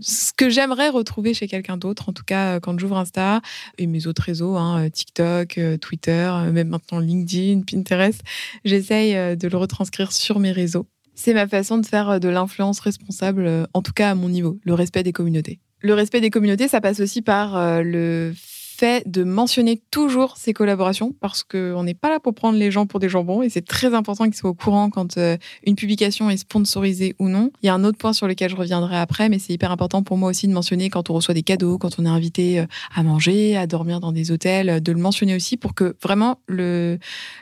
ce 0.00 0.32
que 0.32 0.50
j'aimerais 0.50 0.88
retrouver 0.88 1.34
chez 1.34 1.48
quelqu'un 1.48 1.76
d'autre, 1.76 2.08
en 2.08 2.12
tout 2.12 2.24
cas 2.24 2.56
euh, 2.56 2.60
quand 2.60 2.78
j'ouvre 2.78 2.96
Insta 2.96 3.40
et 3.78 3.86
mes 3.86 4.06
autres 4.06 4.22
réseaux, 4.22 4.56
hein, 4.56 4.84
euh, 4.84 4.88
TikTok, 4.88 5.58
euh, 5.58 5.76
Twitter, 5.76 6.30
même 6.52 6.68
maintenant 6.68 6.89
LinkedIn, 6.98 7.62
Pinterest, 7.62 8.20
j'essaye 8.64 9.36
de 9.36 9.48
le 9.48 9.56
retranscrire 9.56 10.12
sur 10.12 10.40
mes 10.40 10.52
réseaux. 10.52 10.86
C'est 11.14 11.34
ma 11.34 11.46
façon 11.46 11.78
de 11.78 11.86
faire 11.86 12.18
de 12.18 12.28
l'influence 12.28 12.80
responsable, 12.80 13.68
en 13.74 13.82
tout 13.82 13.92
cas 13.92 14.10
à 14.10 14.14
mon 14.14 14.28
niveau, 14.28 14.58
le 14.64 14.74
respect 14.74 15.02
des 15.02 15.12
communautés. 15.12 15.60
Le 15.80 15.94
respect 15.94 16.20
des 16.20 16.30
communautés, 16.30 16.68
ça 16.68 16.80
passe 16.80 17.00
aussi 17.00 17.22
par 17.22 17.82
le 17.82 18.32
fait 18.80 19.06
de 19.06 19.24
mentionner 19.24 19.82
toujours 19.90 20.38
ces 20.38 20.54
collaborations 20.54 21.14
parce 21.20 21.44
qu'on 21.44 21.84
n'est 21.84 21.92
pas 21.92 22.08
là 22.08 22.18
pour 22.18 22.34
prendre 22.34 22.58
les 22.58 22.70
gens 22.70 22.86
pour 22.86 22.98
des 22.98 23.10
jambons 23.10 23.42
et 23.42 23.50
c'est 23.50 23.66
très 23.66 23.92
important 23.92 24.24
qu'ils 24.24 24.36
soient 24.36 24.48
au 24.48 24.54
courant 24.54 24.88
quand 24.88 25.18
euh, 25.18 25.36
une 25.66 25.74
publication 25.76 26.30
est 26.30 26.38
sponsorisée 26.38 27.14
ou 27.18 27.28
non. 27.28 27.50
Il 27.62 27.66
y 27.66 27.68
a 27.68 27.74
un 27.74 27.84
autre 27.84 27.98
point 27.98 28.14
sur 28.14 28.26
lequel 28.26 28.48
je 28.48 28.56
reviendrai 28.56 28.96
après, 28.96 29.28
mais 29.28 29.38
c'est 29.38 29.52
hyper 29.52 29.70
important 29.70 30.02
pour 30.02 30.16
moi 30.16 30.30
aussi 30.30 30.48
de 30.48 30.54
mentionner 30.54 30.88
quand 30.88 31.10
on 31.10 31.14
reçoit 31.14 31.34
des 31.34 31.42
cadeaux, 31.42 31.76
quand 31.76 31.98
on 31.98 32.06
est 32.06 32.08
invité 32.08 32.60
euh, 32.60 32.66
à 32.94 33.02
manger, 33.02 33.54
à 33.54 33.66
dormir 33.66 34.00
dans 34.00 34.12
des 34.12 34.30
hôtels, 34.30 34.70
euh, 34.70 34.80
de 34.80 34.92
le 34.92 34.98
mentionner 34.98 35.36
aussi 35.36 35.58
pour 35.58 35.74
que 35.74 35.94
vraiment 36.02 36.40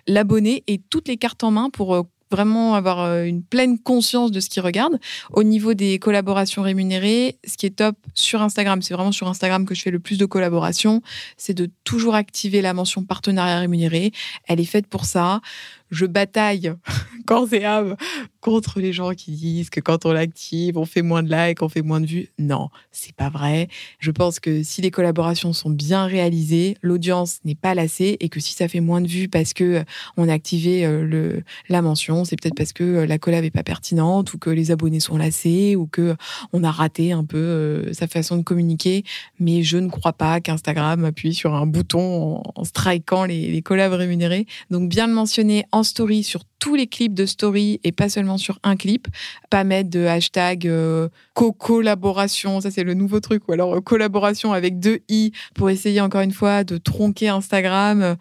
l'abonné 0.09 0.65
ait 0.67 0.81
toutes 0.91 1.07
les 1.07 1.19
cartes 1.19 1.45
en 1.45 1.53
main 1.53 1.71
pour 1.71 2.05
vraiment 2.31 2.75
avoir 2.75 3.01
euh, 3.01 3.25
une 3.25 3.43
pleine 3.43 3.79
conscience 3.79 4.31
de 4.31 4.41
ce 4.41 4.49
qu'ils 4.49 4.63
regardent. 4.63 4.99
Au 5.33 5.43
niveau 5.43 5.75
des 5.75 5.99
collaborations 5.99 6.63
rémunérées, 6.63 7.39
ce 7.47 7.57
qui 7.57 7.67
est 7.67 7.77
top 7.77 7.97
sur 8.15 8.43
Instagram, 8.43 8.83
c'est 8.83 8.95
vraiment 8.95 9.13
sur 9.13 9.29
Instagram 9.29 9.65
que 9.67 9.75
je 9.75 9.83
fais 9.83 9.91
le 9.91 9.99
plus 9.99 10.19
de 10.19 10.27
collaborations, 10.27 11.03
c'est 11.37 11.55
de 11.55 11.71
toujours 11.85 12.15
activer 12.15 12.63
la 12.63 12.75
mention 12.75 13.05
partenariat 13.05 13.61
rémunéré. 13.61 14.13
Elle 14.47 14.61
est 14.61 14.65
faite 14.65 14.87
pour 14.87 15.05
ça 15.05 15.41
je 15.91 16.07
bataille 16.07 16.73
corps 17.29 17.53
et 17.53 17.65
âme 17.65 17.95
contre 18.41 18.81
les 18.81 18.95
gens 18.95 19.11
qui 19.11 19.33
disent 19.33 19.69
que 19.69 19.81
quand 19.81 20.07
on 20.07 20.13
l'active, 20.13 20.79
on 20.79 20.87
fait 20.87 21.03
moins 21.03 21.23
de 21.23 21.31
likes, 21.31 21.61
on 21.61 21.69
fait 21.69 21.83
moins 21.83 22.01
de 22.01 22.07
vues. 22.07 22.29
Non, 22.39 22.71
c'est 22.91 23.15
pas 23.15 23.29
vrai. 23.29 23.69
Je 23.99 24.11
pense 24.11 24.41
que 24.41 24.63
si 24.63 24.81
les 24.81 24.91
collaborations 24.91 25.53
sont 25.53 25.69
bien 25.69 26.07
réalisées, 26.07 26.79
l'audience 26.81 27.41
n'est 27.45 27.55
pas 27.55 27.75
lassée 27.75 28.17
et 28.21 28.31
que 28.31 28.41
si 28.41 28.55
ça 28.55 28.67
fait 28.67 28.81
moins 28.81 29.03
de 29.03 29.09
vues 29.09 29.29
parce 29.29 29.53
que 29.53 29.65
euh, 29.65 29.85
on 30.17 30.29
a 30.29 30.33
activé 30.33 30.87
euh, 30.87 31.05
le, 31.05 31.43
la 31.69 31.83
mention, 31.83 32.25
c'est 32.25 32.41
peut-être 32.41 32.55
parce 32.55 32.73
que 32.73 32.85
euh, 32.85 33.07
la 33.07 33.19
collab 33.19 33.45
est 33.45 33.51
pas 33.51 33.63
pertinente 33.63 34.33
ou 34.33 34.39
que 34.39 34.49
les 34.49 34.71
abonnés 34.71 35.01
sont 35.01 35.19
lassés 35.19 35.77
ou 35.77 35.87
que 35.87 36.17
on 36.55 36.65
a 36.65 36.71
raté 36.71 37.13
un 37.13 37.25
peu 37.25 37.93
sa 37.93 38.07
façon 38.07 38.39
de 38.39 38.43
communiquer. 38.43 39.05
Mais 39.39 39.63
je 39.63 39.77
ne 39.77 39.89
crois 39.91 40.15
pas 40.15 40.41
qu'Instagram 40.41 41.05
appuie 41.05 41.35
sur 41.35 41.55
un 41.55 41.67
bouton 41.67 42.43
en, 42.55 42.65
strikant 42.65 43.25
les, 43.25 43.51
les 43.51 43.63
collabs 43.63 43.93
rémunérés. 43.93 44.47
Donc 44.71 44.89
bien 44.89 45.07
le 45.07 45.13
mentionner 45.13 45.67
en 45.73 45.78
story 45.83 46.23
sur 46.23 46.43
tous 46.59 46.75
les 46.75 46.87
clips 46.87 47.15
de 47.15 47.27
story 47.27 47.81
et 47.85 47.93
pas 47.93 48.09
seulement 48.09 48.39
sur 48.39 48.59
un 48.63 48.77
clip. 48.77 49.09
Pas 49.51 49.65
mettre 49.65 49.91
de 49.91 50.05
hashtag 50.05 50.67
euh, 50.67 51.09
co-collaboration, 51.35 52.61
ça 52.61 52.71
c'est 52.71 52.85
le 52.85 52.95
nouveau 52.95 53.21
truc, 53.21 53.49
ou 53.49 53.53
alors 53.53 53.77
euh, 53.77 53.81
collaboration 53.81 54.53
avec 54.53 54.79
deux 54.81 55.01
i 55.09 55.33
pour 55.55 55.71
essayer 55.71 56.01
encore 56.01 56.23
une 56.23 56.33
fois 56.33 56.65
de 56.65 56.77
tronquer 56.77 57.29
Instagram. 57.29 58.17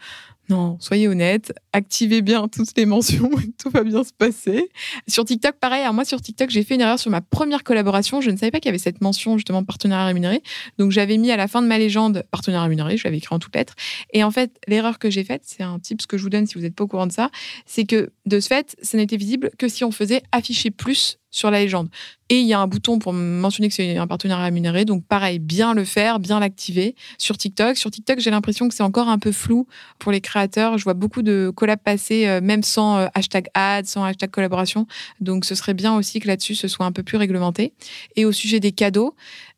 Non, 0.50 0.78
soyez 0.80 1.10
honnête, 1.10 1.54
activez 1.74 2.22
bien 2.22 2.48
toutes 2.48 2.78
les 2.78 2.86
mentions 2.86 3.30
tout 3.58 3.70
va 3.70 3.84
bien 3.84 4.04
se 4.04 4.14
passer. 4.14 4.70
Sur 5.08 5.26
TikTok, 5.26 5.56
pareil, 5.60 5.86
moi 5.94 6.06
sur 6.06 6.22
TikTok, 6.22 6.50
j'ai 6.50 6.64
fait 6.64 6.76
une 6.76 6.82
erreur 6.82 7.00
sur 7.00 7.12
ma 7.12 7.20
première 7.20 7.64
collaboration. 7.64 8.22
Je 8.22 8.32
ne 8.32 8.38
savais 8.38 8.52
pas 8.52 8.60
qu'il 8.60 8.70
y 8.70 8.70
avait 8.70 8.78
cette 8.78 9.02
mention 9.02 9.38
justement 9.38 9.66
partenariat 9.66 10.06
rémunéré. 10.06 10.42
Donc 10.78 10.92
j'avais 10.92 11.18
mis 11.18 11.32
à 11.32 11.38
la 11.38 11.50
fin 11.50 11.62
de 11.62 11.68
ma 11.68 11.78
légende 11.78 12.24
partenariat 12.32 12.64
rémunéré, 12.64 12.96
je 12.96 13.04
l'avais 13.04 13.18
écrit 13.18 13.36
en 13.36 13.40
toutes 13.40 13.56
lettres. 13.56 13.76
Et 14.14 14.24
en 14.24 14.32
fait, 14.32 14.52
l'erreur 14.68 15.00
que 15.00 15.10
j'ai 15.10 15.26
faite, 15.26 15.42
c'est 15.46 15.64
un 15.64 15.80
tip 15.80 16.06
que 16.08 16.18
je 16.18 16.24
vous 16.24 16.30
donne 16.30 16.48
si 16.48 16.56
vous 16.56 16.62
n'êtes 16.62 16.76
pas 16.76 16.86
au 16.86 16.88
courant 16.88 17.08
de 17.08 17.12
ça, 17.12 17.30
c'est 17.66 17.86
que 17.86 18.12
de 18.26 18.40
ce 18.40 18.48
fait, 18.48 18.78
ça 18.82 18.98
n'était 18.98 19.18
visible 19.18 19.52
que 19.58 19.68
si 19.68 19.84
on 19.84 19.92
faisait 19.92 20.24
afficher 20.32 20.72
plus 20.72 21.20
sur 21.32 21.52
la 21.52 21.60
légende. 21.60 21.90
Et 22.30 22.40
il 22.40 22.48
y 22.48 22.54
a 22.54 22.60
un 22.60 22.68
bouton 22.68 23.00
pour 23.00 23.14
mentionner 23.14 23.70
que 23.70 23.74
c'est 23.74 23.98
un 23.98 24.08
partenariat 24.08 24.46
rémunéré. 24.46 24.84
Donc 24.84 25.06
pareil, 25.06 25.40
bien 25.40 25.74
le 25.74 25.86
faire, 25.86 26.20
bien 26.20 26.40
l'activer 26.40 26.96
sur 27.18 27.38
TikTok. 27.38 27.78
Sur 27.78 27.90
TikTok, 27.90 28.20
j'ai 28.20 28.32
l'impression 28.32 28.68
que 28.68 28.76
c'est 28.76 28.84
encore 28.84 29.08
un 29.08 29.18
peu 29.18 29.32
flou 29.32 29.66
pour 29.98 30.12
les 30.12 30.20
créateurs. 30.20 30.78
Je 30.78 30.84
vois 30.84 30.94
beaucoup 30.94 31.22
de 31.22 31.52
collabs 31.56 31.80
passer, 31.80 32.28
euh, 32.28 32.42
même 32.42 32.64
sans 32.64 32.98
euh, 32.98 33.08
hashtag 33.14 33.48
ad, 33.54 33.86
sans 33.86 34.04
hashtag 34.04 34.30
collaboration. 34.30 34.88
Donc 35.22 35.46
ce 35.46 35.56
serait 35.56 35.74
bien 35.74 35.96
aussi 35.96 36.20
que 36.20 36.28
là-dessus, 36.28 36.56
ce 36.56 36.68
soit 36.68 36.86
un 36.86 36.92
peu 36.92 37.04
plus 37.04 37.18
réglementé. 37.18 37.72
Et 38.18 38.26
au 38.26 38.34
sujet 38.34 38.60
des 38.60 38.74
cadeaux, 38.74 39.16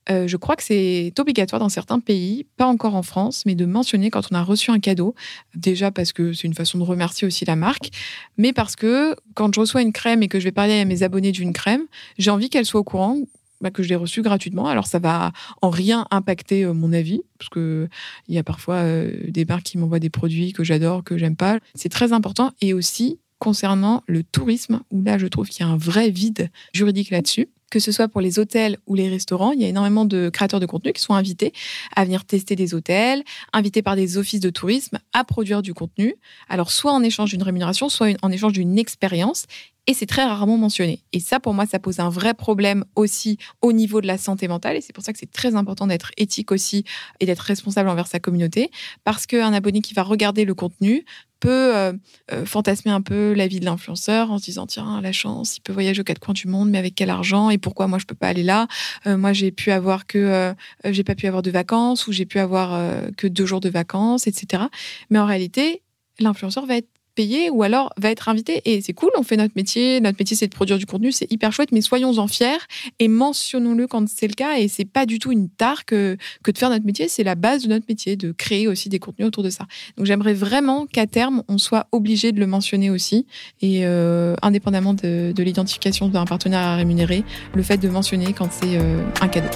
euh, 0.09 0.27
je 0.27 0.37
crois 0.37 0.55
que 0.55 0.63
c'est 0.63 1.13
obligatoire 1.19 1.59
dans 1.59 1.69
certains 1.69 1.99
pays, 1.99 2.45
pas 2.57 2.65
encore 2.65 2.95
en 2.95 3.03
France, 3.03 3.43
mais 3.45 3.55
de 3.55 3.65
mentionner 3.65 4.09
quand 4.09 4.31
on 4.31 4.35
a 4.35 4.43
reçu 4.43 4.71
un 4.71 4.79
cadeau. 4.79 5.15
Déjà 5.55 5.91
parce 5.91 6.13
que 6.13 6.33
c'est 6.33 6.47
une 6.47 6.53
façon 6.53 6.77
de 6.77 6.83
remercier 6.83 7.27
aussi 7.27 7.45
la 7.45 7.55
marque, 7.55 7.89
mais 8.37 8.53
parce 8.53 8.75
que 8.75 9.15
quand 9.35 9.53
je 9.53 9.59
reçois 9.59 9.81
une 9.81 9.93
crème 9.93 10.23
et 10.23 10.27
que 10.27 10.39
je 10.39 10.45
vais 10.45 10.51
parler 10.51 10.79
à 10.79 10.85
mes 10.85 11.03
abonnés 11.03 11.31
d'une 11.31 11.53
crème, 11.53 11.83
j'ai 12.17 12.31
envie 12.31 12.49
qu'elle 12.49 12.65
soit 12.65 12.79
au 12.79 12.83
courant 12.83 13.17
bah, 13.61 13.71
que 13.71 13.83
je 13.83 13.89
l'ai 13.89 13.95
reçue 13.95 14.21
gratuitement. 14.21 14.67
Alors 14.67 14.87
ça 14.87 14.99
va 14.99 15.31
en 15.61 15.69
rien 15.69 16.07
impacter 16.11 16.63
euh, 16.63 16.73
mon 16.73 16.93
avis, 16.93 17.21
parce 17.37 17.49
que 17.49 17.89
il 18.27 18.35
y 18.35 18.37
a 18.37 18.43
parfois 18.43 18.75
euh, 18.75 19.11
des 19.27 19.45
marques 19.45 19.63
qui 19.63 19.77
m'envoient 19.77 19.99
des 19.99 20.09
produits 20.09 20.53
que 20.53 20.63
j'adore, 20.63 21.03
que 21.03 21.17
j'aime 21.17 21.35
pas. 21.35 21.59
C'est 21.75 21.89
très 21.89 22.13
important 22.13 22.51
et 22.61 22.73
aussi 22.73 23.19
concernant 23.37 24.03
le 24.07 24.23
tourisme, 24.23 24.81
où 24.91 25.01
là 25.01 25.17
je 25.17 25.27
trouve 25.27 25.47
qu'il 25.49 25.65
y 25.65 25.69
a 25.69 25.71
un 25.71 25.77
vrai 25.77 26.09
vide 26.09 26.49
juridique 26.73 27.09
là-dessus 27.09 27.47
que 27.69 27.79
ce 27.79 27.91
soit 27.91 28.07
pour 28.07 28.21
les 28.21 28.39
hôtels 28.39 28.77
ou 28.87 28.95
les 28.95 29.09
restaurants, 29.09 29.51
il 29.51 29.61
y 29.61 29.65
a 29.65 29.67
énormément 29.67 30.05
de 30.05 30.29
créateurs 30.29 30.59
de 30.59 30.65
contenu 30.65 30.93
qui 30.93 31.01
sont 31.01 31.13
invités 31.13 31.53
à 31.95 32.03
venir 32.03 32.25
tester 32.25 32.55
des 32.55 32.73
hôtels, 32.73 33.23
invités 33.53 33.81
par 33.81 33.95
des 33.95 34.17
offices 34.17 34.39
de 34.39 34.49
tourisme 34.49 34.99
à 35.13 35.23
produire 35.23 35.61
du 35.61 35.73
contenu. 35.73 36.15
Alors, 36.47 36.71
soit 36.71 36.91
en 36.91 37.03
échange 37.03 37.29
d'une 37.29 37.43
rémunération, 37.43 37.89
soit 37.89 38.15
en 38.21 38.31
échange 38.31 38.53
d'une 38.53 38.77
expérience. 38.77 39.45
Et 39.87 39.95
c'est 39.95 40.05
très 40.05 40.23
rarement 40.23 40.57
mentionné. 40.57 41.01
Et 41.13 41.19
ça, 41.19 41.39
pour 41.39 41.55
moi, 41.55 41.65
ça 41.65 41.79
pose 41.79 41.99
un 41.99 42.09
vrai 42.09 42.35
problème 42.35 42.85
aussi 42.95 43.39
au 43.61 43.73
niveau 43.73 44.01
de 44.01 44.07
la 44.07 44.19
santé 44.19 44.47
mentale. 44.47 44.77
Et 44.77 44.81
c'est 44.81 44.93
pour 44.93 45.03
ça 45.03 45.13
que 45.13 45.17
c'est 45.17 45.31
très 45.31 45.55
important 45.55 45.87
d'être 45.87 46.11
éthique 46.15 46.51
aussi 46.51 46.83
et 47.19 47.25
d'être 47.25 47.39
responsable 47.39 47.89
envers 47.89 48.05
sa 48.05 48.19
communauté. 48.19 48.69
Parce 49.03 49.25
qu'un 49.25 49.51
abonné 49.51 49.81
qui 49.81 49.95
va 49.95 50.03
regarder 50.03 50.45
le 50.45 50.53
contenu 50.53 51.05
peut 51.39 51.75
euh, 51.75 51.93
euh, 52.31 52.45
fantasmer 52.45 52.91
un 52.91 53.01
peu 53.01 53.33
la 53.33 53.47
vie 53.47 53.59
de 53.59 53.65
l'influenceur 53.65 54.31
en 54.31 54.37
se 54.37 54.45
disant 54.45 54.67
tiens 54.67 54.99
la 55.01 55.11
chance 55.11 55.57
il 55.57 55.61
peut 55.61 55.71
voyager 55.71 56.01
aux 56.01 56.03
quatre 56.03 56.19
coins 56.19 56.33
du 56.33 56.47
monde 56.47 56.69
mais 56.69 56.77
avec 56.77 56.95
quel 56.95 57.09
argent? 57.09 57.49
Pourquoi 57.59 57.87
moi 57.87 57.99
je 57.99 58.05
peux 58.05 58.15
pas 58.15 58.27
aller 58.27 58.43
là. 58.43 58.67
Euh, 59.07 59.17
moi 59.17 59.33
j'ai 59.33 59.51
pu 59.51 59.71
avoir 59.71 60.05
que 60.05 60.53
j'ai 60.85 61.03
pas 61.03 61.15
pu 61.15 61.27
avoir 61.27 61.41
de 61.41 61.51
vacances 61.51 62.07
ou 62.07 62.11
j'ai 62.11 62.25
pu 62.25 62.39
avoir 62.39 62.79
que 63.17 63.27
deux 63.27 63.45
jours 63.45 63.59
de 63.59 63.69
vacances 63.69 64.27
etc 64.27 64.63
mais 65.09 65.19
en 65.19 65.25
réalité 65.25 65.81
l'influenceur 66.19 66.65
va 66.65 66.77
être 66.77 66.89
payer 67.19 67.49
ou 67.49 67.63
alors 67.63 67.91
va 67.97 68.11
être 68.11 68.29
invité. 68.29 68.61
Et 68.63 68.79
c'est 68.79 68.93
cool, 68.93 69.09
on 69.17 69.23
fait 69.23 69.35
notre 69.35 69.53
métier. 69.57 69.99
Notre 69.99 70.17
métier, 70.17 70.37
c'est 70.37 70.47
de 70.47 70.55
produire 70.55 70.77
du 70.77 70.85
contenu, 70.85 71.11
c'est 71.11 71.29
hyper 71.29 71.51
chouette, 71.51 71.73
mais 71.73 71.81
soyons-en 71.81 72.27
fiers 72.27 72.63
et 72.99 73.09
mentionnons-le 73.09 73.87
quand 73.87 74.07
c'est 74.07 74.29
le 74.29 74.35
cas. 74.35 74.57
Et 74.57 74.69
c'est 74.69 74.85
pas 74.85 75.05
du 75.05 75.19
tout 75.19 75.33
une 75.33 75.49
tare 75.49 75.83
que, 75.83 76.15
que 76.43 76.51
de 76.51 76.57
faire 76.57 76.69
notre 76.69 76.85
métier, 76.85 77.09
c'est 77.09 77.25
la 77.25 77.35
base 77.35 77.63
de 77.63 77.67
notre 77.67 77.87
métier, 77.89 78.15
de 78.15 78.31
créer 78.31 78.69
aussi 78.69 78.87
des 78.87 78.99
contenus 78.99 79.27
autour 79.27 79.43
de 79.43 79.49
ça. 79.49 79.65
Donc 79.97 80.05
j'aimerais 80.05 80.33
vraiment 80.33 80.85
qu'à 80.85 81.07
terme, 81.07 81.43
on 81.49 81.57
soit 81.57 81.87
obligé 81.91 82.31
de 82.31 82.39
le 82.39 82.47
mentionner 82.47 82.89
aussi. 82.89 83.25
Et 83.61 83.81
euh, 83.83 84.35
indépendamment 84.41 84.93
de, 84.93 85.33
de 85.35 85.43
l'identification 85.43 86.07
d'un 86.07 86.23
partenaire 86.23 86.61
à 86.61 86.77
rémunérer, 86.77 87.25
le 87.53 87.63
fait 87.63 87.77
de 87.77 87.89
mentionner 87.89 88.31
quand 88.31 88.47
c'est 88.49 88.77
euh, 88.77 89.03
un 89.19 89.27
cadeau. 89.27 89.49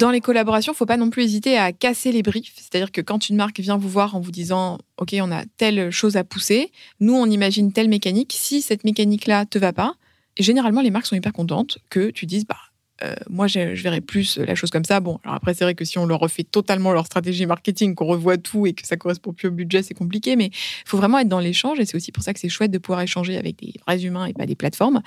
Dans 0.00 0.10
les 0.10 0.22
collaborations, 0.22 0.72
faut 0.72 0.86
pas 0.86 0.96
non 0.96 1.10
plus 1.10 1.24
hésiter 1.24 1.58
à 1.58 1.72
casser 1.72 2.10
les 2.10 2.22
briefs. 2.22 2.54
C'est-à-dire 2.56 2.90
que 2.90 3.02
quand 3.02 3.28
une 3.28 3.36
marque 3.36 3.60
vient 3.60 3.76
vous 3.76 3.90
voir 3.90 4.14
en 4.14 4.20
vous 4.20 4.30
disant 4.30 4.78
OK, 4.96 5.14
on 5.20 5.30
a 5.30 5.44
telle 5.58 5.90
chose 5.90 6.16
à 6.16 6.24
pousser, 6.24 6.72
nous 7.00 7.12
on 7.12 7.26
imagine 7.26 7.70
telle 7.70 7.90
mécanique. 7.90 8.32
Si 8.34 8.62
cette 8.62 8.84
mécanique-là 8.84 9.44
te 9.44 9.58
va 9.58 9.74
pas, 9.74 9.96
généralement 10.38 10.80
les 10.80 10.90
marques 10.90 11.04
sont 11.04 11.16
hyper 11.16 11.34
contentes 11.34 11.80
que 11.90 12.08
tu 12.08 12.24
dises 12.24 12.46
bah 12.46 12.56
euh, 13.02 13.14
moi, 13.28 13.46
je, 13.46 13.74
verrais 13.82 14.00
plus 14.00 14.38
la 14.38 14.54
chose 14.54 14.70
comme 14.70 14.84
ça. 14.84 15.00
Bon, 15.00 15.18
alors 15.24 15.36
après, 15.36 15.54
c'est 15.54 15.64
vrai 15.64 15.74
que 15.74 15.84
si 15.84 15.98
on 15.98 16.06
leur 16.06 16.20
refait 16.20 16.44
totalement 16.44 16.92
leur 16.92 17.06
stratégie 17.06 17.46
marketing, 17.46 17.94
qu'on 17.94 18.06
revoit 18.06 18.36
tout 18.36 18.66
et 18.66 18.72
que 18.72 18.86
ça 18.86 18.96
correspond 18.96 19.32
plus 19.32 19.48
au 19.48 19.50
budget, 19.50 19.82
c'est 19.82 19.94
compliqué. 19.94 20.36
Mais 20.36 20.46
il 20.46 20.88
faut 20.88 20.96
vraiment 20.96 21.18
être 21.18 21.28
dans 21.28 21.40
l'échange 21.40 21.80
et 21.80 21.86
c'est 21.86 21.96
aussi 21.96 22.12
pour 22.12 22.22
ça 22.22 22.32
que 22.34 22.40
c'est 22.40 22.48
chouette 22.48 22.70
de 22.70 22.78
pouvoir 22.78 23.00
échanger 23.00 23.36
avec 23.36 23.58
des 23.58 23.74
vrais 23.86 24.02
humains 24.02 24.26
et 24.26 24.32
pas 24.32 24.46
des 24.46 24.54
plateformes. 24.54 25.02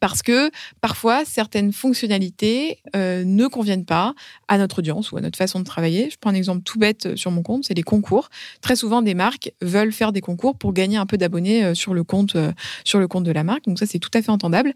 Parce 0.00 0.22
que 0.22 0.50
parfois, 0.80 1.24
certaines 1.24 1.72
fonctionnalités 1.72 2.78
euh, 2.96 3.24
ne 3.24 3.46
conviennent 3.46 3.86
pas 3.86 4.14
à 4.48 4.58
notre 4.58 4.80
audience 4.80 5.12
ou 5.12 5.16
à 5.16 5.20
notre 5.20 5.38
façon 5.38 5.60
de 5.60 5.64
travailler. 5.64 6.10
Je 6.10 6.16
prends 6.20 6.30
un 6.30 6.34
exemple 6.34 6.62
tout 6.62 6.78
bête 6.78 7.16
sur 7.16 7.30
mon 7.30 7.42
compte, 7.42 7.64
c'est 7.64 7.74
les 7.74 7.82
concours. 7.82 8.28
Très 8.60 8.76
souvent, 8.76 9.02
des 9.02 9.14
marques 9.14 9.52
veulent 9.62 9.92
faire 9.92 10.12
des 10.12 10.20
concours 10.20 10.56
pour 10.56 10.72
gagner 10.72 10.96
un 10.96 11.06
peu 11.06 11.16
d'abonnés 11.16 11.64
euh, 11.64 11.74
sur 11.74 11.94
le 11.94 12.04
compte, 12.04 12.36
sur 12.84 12.98
le 12.98 13.08
compte 13.08 13.24
de 13.24 13.32
la 13.32 13.44
marque. 13.44 13.64
Donc 13.64 13.78
ça, 13.78 13.86
c'est 13.86 13.98
tout 13.98 14.10
à 14.14 14.22
fait 14.22 14.30
entendable 14.30 14.72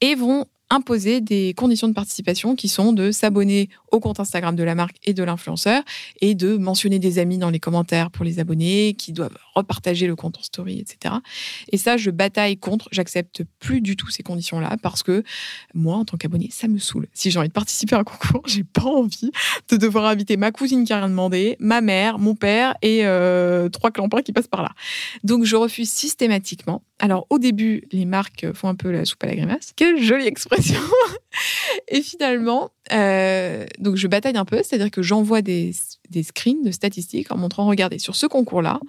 et 0.00 0.14
vont 0.14 0.46
imposer 0.70 1.20
des 1.20 1.52
conditions 1.54 1.88
de 1.88 1.92
participation 1.92 2.54
qui 2.54 2.68
sont 2.68 2.92
de 2.92 3.10
s'abonner 3.10 3.68
au 3.90 3.98
compte 3.98 4.20
Instagram 4.20 4.54
de 4.54 4.62
la 4.62 4.76
marque 4.76 4.96
et 5.04 5.12
de 5.12 5.22
l'influenceur 5.24 5.82
et 6.20 6.36
de 6.36 6.56
mentionner 6.56 7.00
des 7.00 7.18
amis 7.18 7.38
dans 7.38 7.50
les 7.50 7.58
commentaires 7.58 8.10
pour 8.10 8.24
les 8.24 8.38
abonnés 8.38 8.94
qui 8.94 9.12
doivent 9.12 9.36
repartager 9.56 10.06
le 10.06 10.14
compte 10.14 10.38
en 10.38 10.42
story, 10.42 10.78
etc. 10.78 11.16
Et 11.72 11.76
ça, 11.76 11.96
je 11.96 12.10
bataille 12.10 12.56
contre. 12.56 12.88
J'accepte 12.92 13.42
plus 13.58 13.80
du 13.80 13.96
tout 13.96 14.08
ces 14.08 14.22
conditions-là 14.22 14.76
parce 14.80 15.02
que 15.02 15.24
moi, 15.74 15.96
en 15.96 16.04
tant 16.04 16.16
qu'abonné, 16.16 16.48
ça 16.52 16.68
me 16.68 16.78
saoule. 16.78 17.08
Si 17.12 17.32
j'ai 17.32 17.38
envie 17.40 17.48
de 17.48 17.52
participer 17.52 17.96
à 17.96 17.98
un 17.98 18.04
concours, 18.04 18.42
j'ai 18.46 18.64
pas 18.64 18.84
envie 18.84 19.32
de 19.68 19.76
devoir 19.76 20.04
inviter 20.04 20.36
ma 20.36 20.52
cousine 20.52 20.84
qui 20.84 20.92
a 20.92 20.98
rien 20.98 21.08
demandé, 21.08 21.56
ma 21.58 21.80
mère, 21.80 22.18
mon 22.18 22.36
père 22.36 22.74
et 22.82 23.00
euh, 23.04 23.68
trois 23.68 23.90
clampins 23.90 24.22
qui 24.22 24.32
passent 24.32 24.46
par 24.46 24.62
là. 24.62 24.70
Donc, 25.24 25.44
je 25.44 25.56
refuse 25.56 25.90
systématiquement. 25.90 26.82
Alors, 27.00 27.26
au 27.30 27.38
début, 27.38 27.82
les 27.92 28.04
marques 28.04 28.46
font 28.52 28.68
un 28.68 28.74
peu 28.74 28.90
la 28.92 29.04
soupe 29.04 29.24
à 29.24 29.26
la 29.26 29.34
grimace. 29.34 29.72
Quelle 29.74 30.00
jolie 30.00 30.26
expression 30.26 30.59
et 31.88 32.02
finalement, 32.02 32.70
euh, 32.92 33.66
donc 33.78 33.96
je 33.96 34.06
bataille 34.08 34.36
un 34.36 34.44
peu, 34.44 34.62
c'est-à-dire 34.62 34.90
que 34.90 35.02
j'envoie 35.02 35.42
des, 35.42 35.72
des 36.10 36.22
screens 36.22 36.62
de 36.62 36.70
statistiques 36.70 37.32
en 37.32 37.36
montrant, 37.36 37.66
regardez, 37.66 37.98
sur 37.98 38.16
ce 38.16 38.26
concours-là, 38.26 38.80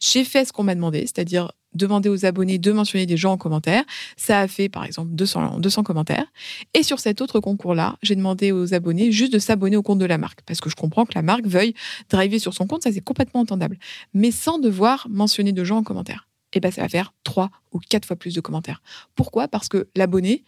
j'ai 0.00 0.24
fait 0.24 0.44
ce 0.44 0.52
qu'on 0.52 0.64
m'a 0.64 0.74
demandé, 0.74 1.00
c'est-à-dire 1.00 1.52
demander 1.74 2.08
aux 2.08 2.24
abonnés 2.24 2.58
de 2.58 2.72
mentionner 2.72 3.06
des 3.06 3.16
gens 3.16 3.32
en 3.32 3.36
commentaire. 3.36 3.84
Ça 4.16 4.40
a 4.40 4.48
fait, 4.48 4.68
par 4.68 4.84
exemple, 4.84 5.10
200, 5.12 5.58
200 5.58 5.82
commentaires. 5.82 6.26
Et 6.72 6.82
sur 6.82 7.00
cet 7.00 7.20
autre 7.20 7.40
concours-là, 7.40 7.96
j'ai 8.02 8.14
demandé 8.14 8.52
aux 8.52 8.74
abonnés 8.74 9.12
juste 9.12 9.32
de 9.32 9.38
s'abonner 9.38 9.76
au 9.76 9.82
compte 9.82 9.98
de 9.98 10.04
la 10.04 10.18
marque. 10.18 10.42
Parce 10.42 10.60
que 10.60 10.70
je 10.70 10.76
comprends 10.76 11.04
que 11.04 11.14
la 11.14 11.22
marque 11.22 11.46
veuille 11.46 11.74
driver 12.10 12.38
sur 12.38 12.54
son 12.54 12.66
compte, 12.66 12.82
ça 12.82 12.92
c'est 12.92 13.00
complètement 13.00 13.40
entendable. 13.40 13.78
Mais 14.12 14.30
sans 14.30 14.58
devoir 14.58 15.06
mentionner 15.10 15.52
de 15.52 15.64
gens 15.64 15.78
en 15.78 15.82
commentaire. 15.82 16.28
Et 16.52 16.58
eh 16.58 16.60
bien, 16.60 16.70
ça 16.70 16.82
va 16.82 16.88
faire 16.88 17.12
trois 17.24 17.50
ou 17.72 17.80
quatre 17.80 18.06
fois 18.06 18.14
plus 18.14 18.32
de 18.32 18.40
commentaires. 18.40 18.80
Pourquoi? 19.16 19.48
Parce 19.48 19.68
que 19.68 19.88
l'abonné, 19.96 20.44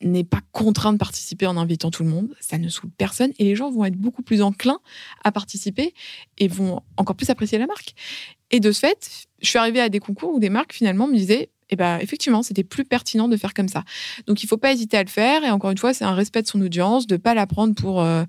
n'est 0.00 0.24
pas 0.24 0.40
contraint 0.52 0.92
de 0.92 0.98
participer 0.98 1.46
en 1.46 1.56
invitant 1.56 1.90
tout 1.90 2.04
le 2.04 2.10
monde, 2.10 2.34
ça 2.40 2.58
ne 2.58 2.68
saoule 2.68 2.90
personne 2.96 3.32
et 3.38 3.44
les 3.44 3.56
gens 3.56 3.70
vont 3.70 3.84
être 3.84 3.96
beaucoup 3.96 4.22
plus 4.22 4.42
enclins 4.42 4.80
à 5.24 5.32
participer 5.32 5.94
et 6.38 6.48
vont 6.48 6.82
encore 6.96 7.16
plus 7.16 7.30
apprécier 7.30 7.58
la 7.58 7.66
marque. 7.66 7.94
Et 8.50 8.60
de 8.60 8.72
ce 8.72 8.80
fait, 8.80 9.26
je 9.40 9.48
suis 9.48 9.58
arrivée 9.58 9.80
à 9.80 9.88
des 9.88 10.00
concours 10.00 10.32
où 10.32 10.38
des 10.38 10.50
marques 10.50 10.72
finalement 10.72 11.08
me 11.08 11.16
disaient 11.16 11.50
et 11.70 11.76
ben 11.76 11.98
effectivement, 11.98 12.42
c'était 12.42 12.64
plus 12.64 12.84
pertinent 12.84 13.28
de 13.28 13.36
faire 13.36 13.54
comme 13.54 13.68
ça. 13.68 13.84
Donc 14.26 14.42
il 14.42 14.46
faut 14.46 14.56
pas 14.56 14.72
hésiter 14.72 14.96
à 14.96 15.02
le 15.02 15.08
faire. 15.08 15.44
Et 15.44 15.50
encore 15.50 15.70
une 15.70 15.78
fois, 15.78 15.92
c'est 15.92 16.04
un 16.04 16.14
respect 16.14 16.42
de 16.42 16.46
son 16.46 16.60
audience, 16.60 17.06
de 17.06 17.16
pas 17.16 17.34
la 17.34 17.46
prendre 17.46 17.74
pour 17.74 18.00
euh, 18.00 18.24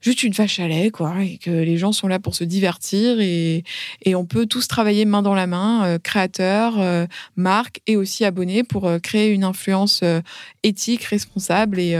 juste 0.00 0.22
une 0.22 0.32
vache 0.32 0.60
à 0.60 0.68
lait, 0.68 0.90
quoi. 0.90 1.14
Et 1.22 1.38
que 1.38 1.50
les 1.50 1.78
gens 1.78 1.92
sont 1.92 2.08
là 2.08 2.18
pour 2.18 2.34
se 2.34 2.44
divertir 2.44 3.20
et, 3.20 3.64
et 4.02 4.14
on 4.14 4.24
peut 4.24 4.46
tous 4.46 4.68
travailler 4.68 5.04
main 5.04 5.22
dans 5.22 5.34
la 5.34 5.46
main, 5.46 5.84
euh, 5.84 5.98
créateurs, 5.98 6.78
euh, 6.78 7.06
marques 7.36 7.80
et 7.86 7.96
aussi 7.96 8.24
abonnés 8.24 8.62
pour 8.62 8.88
créer 9.02 9.32
une 9.32 9.44
influence 9.44 10.02
éthique, 10.62 11.04
responsable 11.04 11.78
et, 11.78 11.96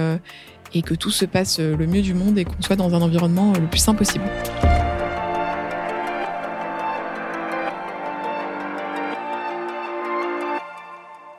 et 0.74 0.82
que 0.82 0.94
tout 0.94 1.10
se 1.10 1.24
passe 1.24 1.58
le 1.58 1.86
mieux 1.86 2.02
du 2.02 2.14
monde 2.14 2.38
et 2.38 2.44
qu'on 2.44 2.60
soit 2.60 2.76
dans 2.76 2.94
un 2.94 3.02
environnement 3.02 3.52
le 3.52 3.66
plus 3.66 3.80
sain 3.80 3.94
possible. 3.94 4.24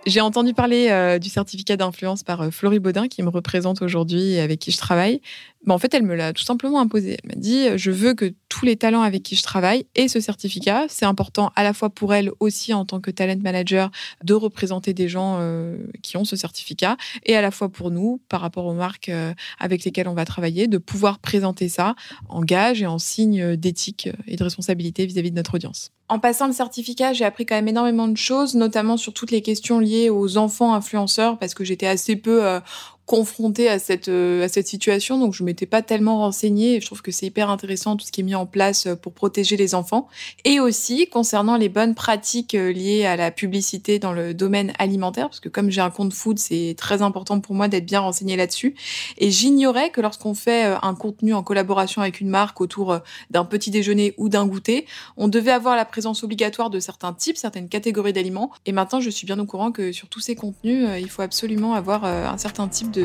J'ai 0.07 0.21
entendu 0.21 0.53
parler 0.53 0.87
euh, 0.89 1.19
du 1.19 1.27
certificat 1.27 1.75
d'influence 1.75 2.23
par 2.23 2.39
euh, 2.39 2.49
Florie 2.49 2.79
Baudin, 2.79 3.09
qui 3.09 3.21
me 3.23 3.29
représente 3.29 3.81
aujourd'hui 3.81 4.35
et 4.35 4.39
avec 4.39 4.57
qui 4.57 4.71
je 4.71 4.77
travaille. 4.77 5.19
Mais 5.65 5.73
en 5.73 5.77
fait, 5.79 5.93
elle 5.93 6.03
me 6.03 6.15
l'a 6.15 6.31
tout 6.31 6.43
simplement 6.43 6.79
imposé. 6.79 7.17
Elle 7.21 7.35
m'a 7.35 7.35
dit 7.35 7.67
Je 7.77 7.91
veux 7.91 8.13
que 8.13 8.33
tous 8.47 8.63
les 8.63 8.77
talents 8.77 9.01
avec 9.01 9.21
qui 9.21 9.35
je 9.35 9.43
travaille 9.43 9.85
aient 9.95 10.07
ce 10.07 10.21
certificat. 10.21 10.85
C'est 10.87 11.05
important 11.05 11.51
à 11.57 11.63
la 11.63 11.73
fois 11.73 11.89
pour 11.89 12.13
elle 12.13 12.31
aussi 12.39 12.73
en 12.73 12.85
tant 12.85 13.01
que 13.01 13.11
talent 13.11 13.41
manager 13.41 13.91
de 14.23 14.33
représenter 14.33 14.93
des 14.93 15.09
gens 15.09 15.39
euh, 15.41 15.75
qui 16.03 16.15
ont 16.15 16.23
ce 16.23 16.37
certificat 16.37 16.95
et 17.25 17.35
à 17.35 17.41
la 17.41 17.51
fois 17.51 17.67
pour 17.67 17.91
nous, 17.91 18.21
par 18.29 18.39
rapport 18.39 18.65
aux 18.65 18.73
marques 18.73 19.11
avec 19.59 19.83
lesquelles 19.83 20.07
on 20.07 20.13
va 20.13 20.23
travailler, 20.23 20.69
de 20.69 20.77
pouvoir 20.77 21.19
présenter 21.19 21.67
ça 21.67 21.95
en 22.29 22.43
gage 22.43 22.81
et 22.81 22.87
en 22.87 22.97
signe 22.97 23.57
d'éthique 23.57 24.07
et 24.25 24.37
de 24.37 24.43
responsabilité 24.45 25.05
vis-à-vis 25.05 25.27
-vis 25.27 25.31
de 25.31 25.35
notre 25.35 25.55
audience. 25.55 25.91
En 26.09 26.19
passant 26.19 26.47
le 26.47 26.53
certificat, 26.53 27.11
j'ai 27.11 27.25
appris 27.25 27.45
quand 27.45 27.55
même 27.55 27.67
énormément 27.67 28.07
de 28.07 28.15
choses, 28.15 28.55
notamment 28.55 28.95
sur 28.95 29.13
toutes 29.13 29.31
les 29.31 29.41
questions 29.41 29.79
liées 29.79 30.09
aux 30.09 30.37
enfants 30.37 30.73
influenceurs, 30.73 31.37
parce 31.37 31.53
que 31.53 31.65
j'étais 31.65 31.87
assez 31.87 32.15
peu 32.15 32.45
euh, 32.45 32.61
confrontée 33.07 33.69
à 33.69 33.79
cette 33.79 34.09
euh, 34.09 34.43
à 34.43 34.49
cette 34.49 34.67
situation, 34.67 35.17
donc 35.17 35.33
je 35.33 35.43
m'étais 35.43 35.65
pas 35.65 35.81
tellement 35.81 36.17
renseignée. 36.19 36.81
Je 36.81 36.85
trouve 36.85 37.01
que 37.01 37.11
c'est 37.11 37.25
hyper 37.25 37.49
intéressant 37.49 37.95
tout 37.95 38.05
ce 38.05 38.11
qui 38.11 38.19
est 38.19 38.23
mis 38.23 38.35
en 38.35 38.45
place 38.45 38.85
euh, 38.85 38.95
pour 38.95 39.13
protéger 39.13 39.55
les 39.55 39.75
enfants, 39.75 40.09
et 40.43 40.59
aussi 40.59 41.07
concernant 41.07 41.55
les 41.55 41.69
bonnes 41.69 41.95
pratiques 41.95 42.53
euh, 42.53 42.73
liées 42.73 43.05
à 43.05 43.15
la 43.15 43.31
publicité 43.31 43.97
dans 43.97 44.11
le 44.11 44.33
domaine 44.33 44.73
alimentaire, 44.77 45.29
parce 45.29 45.39
que 45.39 45.47
comme 45.47 45.71
j'ai 45.71 45.79
un 45.79 45.89
compte 45.89 46.13
food, 46.13 46.37
c'est 46.37 46.75
très 46.77 47.01
important 47.01 47.39
pour 47.39 47.55
moi 47.55 47.69
d'être 47.69 47.85
bien 47.85 48.01
renseignée 48.01 48.35
là-dessus. 48.35 48.75
Et 49.17 49.31
j'ignorais 49.31 49.89
que 49.89 50.01
lorsqu'on 50.01 50.33
fait 50.33 50.65
un 50.65 50.93
contenu 50.93 51.33
en 51.33 51.43
collaboration 51.43 52.01
avec 52.01 52.19
une 52.19 52.29
marque 52.29 52.59
autour 52.59 52.99
d'un 53.31 53.45
petit 53.45 53.71
déjeuner 53.71 54.15
ou 54.17 54.27
d'un 54.27 54.45
goûter, 54.45 54.85
on 55.15 55.29
devait 55.29 55.51
avoir 55.51 55.77
la 55.77 55.85
présence 55.85 56.23
obligatoire 56.23 56.69
de 56.69 56.81
certains 56.81 57.13
types, 57.13 57.37
certaines 57.37 57.69
catégories 57.69 58.11
d'aliments. 58.11 58.51
Et 58.65 58.73
maintenant, 58.73 58.99
je 58.99 59.09
suis 59.09 59.25
bien 59.25 59.39
au 59.39 59.45
courant 59.45 59.71
que 59.71 59.93
sur 59.93 60.09
tous 60.09 60.19
ces 60.19 60.35
contenus, 60.35 60.89
il 60.99 61.09
faut 61.09 61.21
absolument 61.21 61.73
avoir 61.73 62.03
un 62.03 62.37
certain 62.37 62.67
type 62.67 62.91
de 62.91 62.96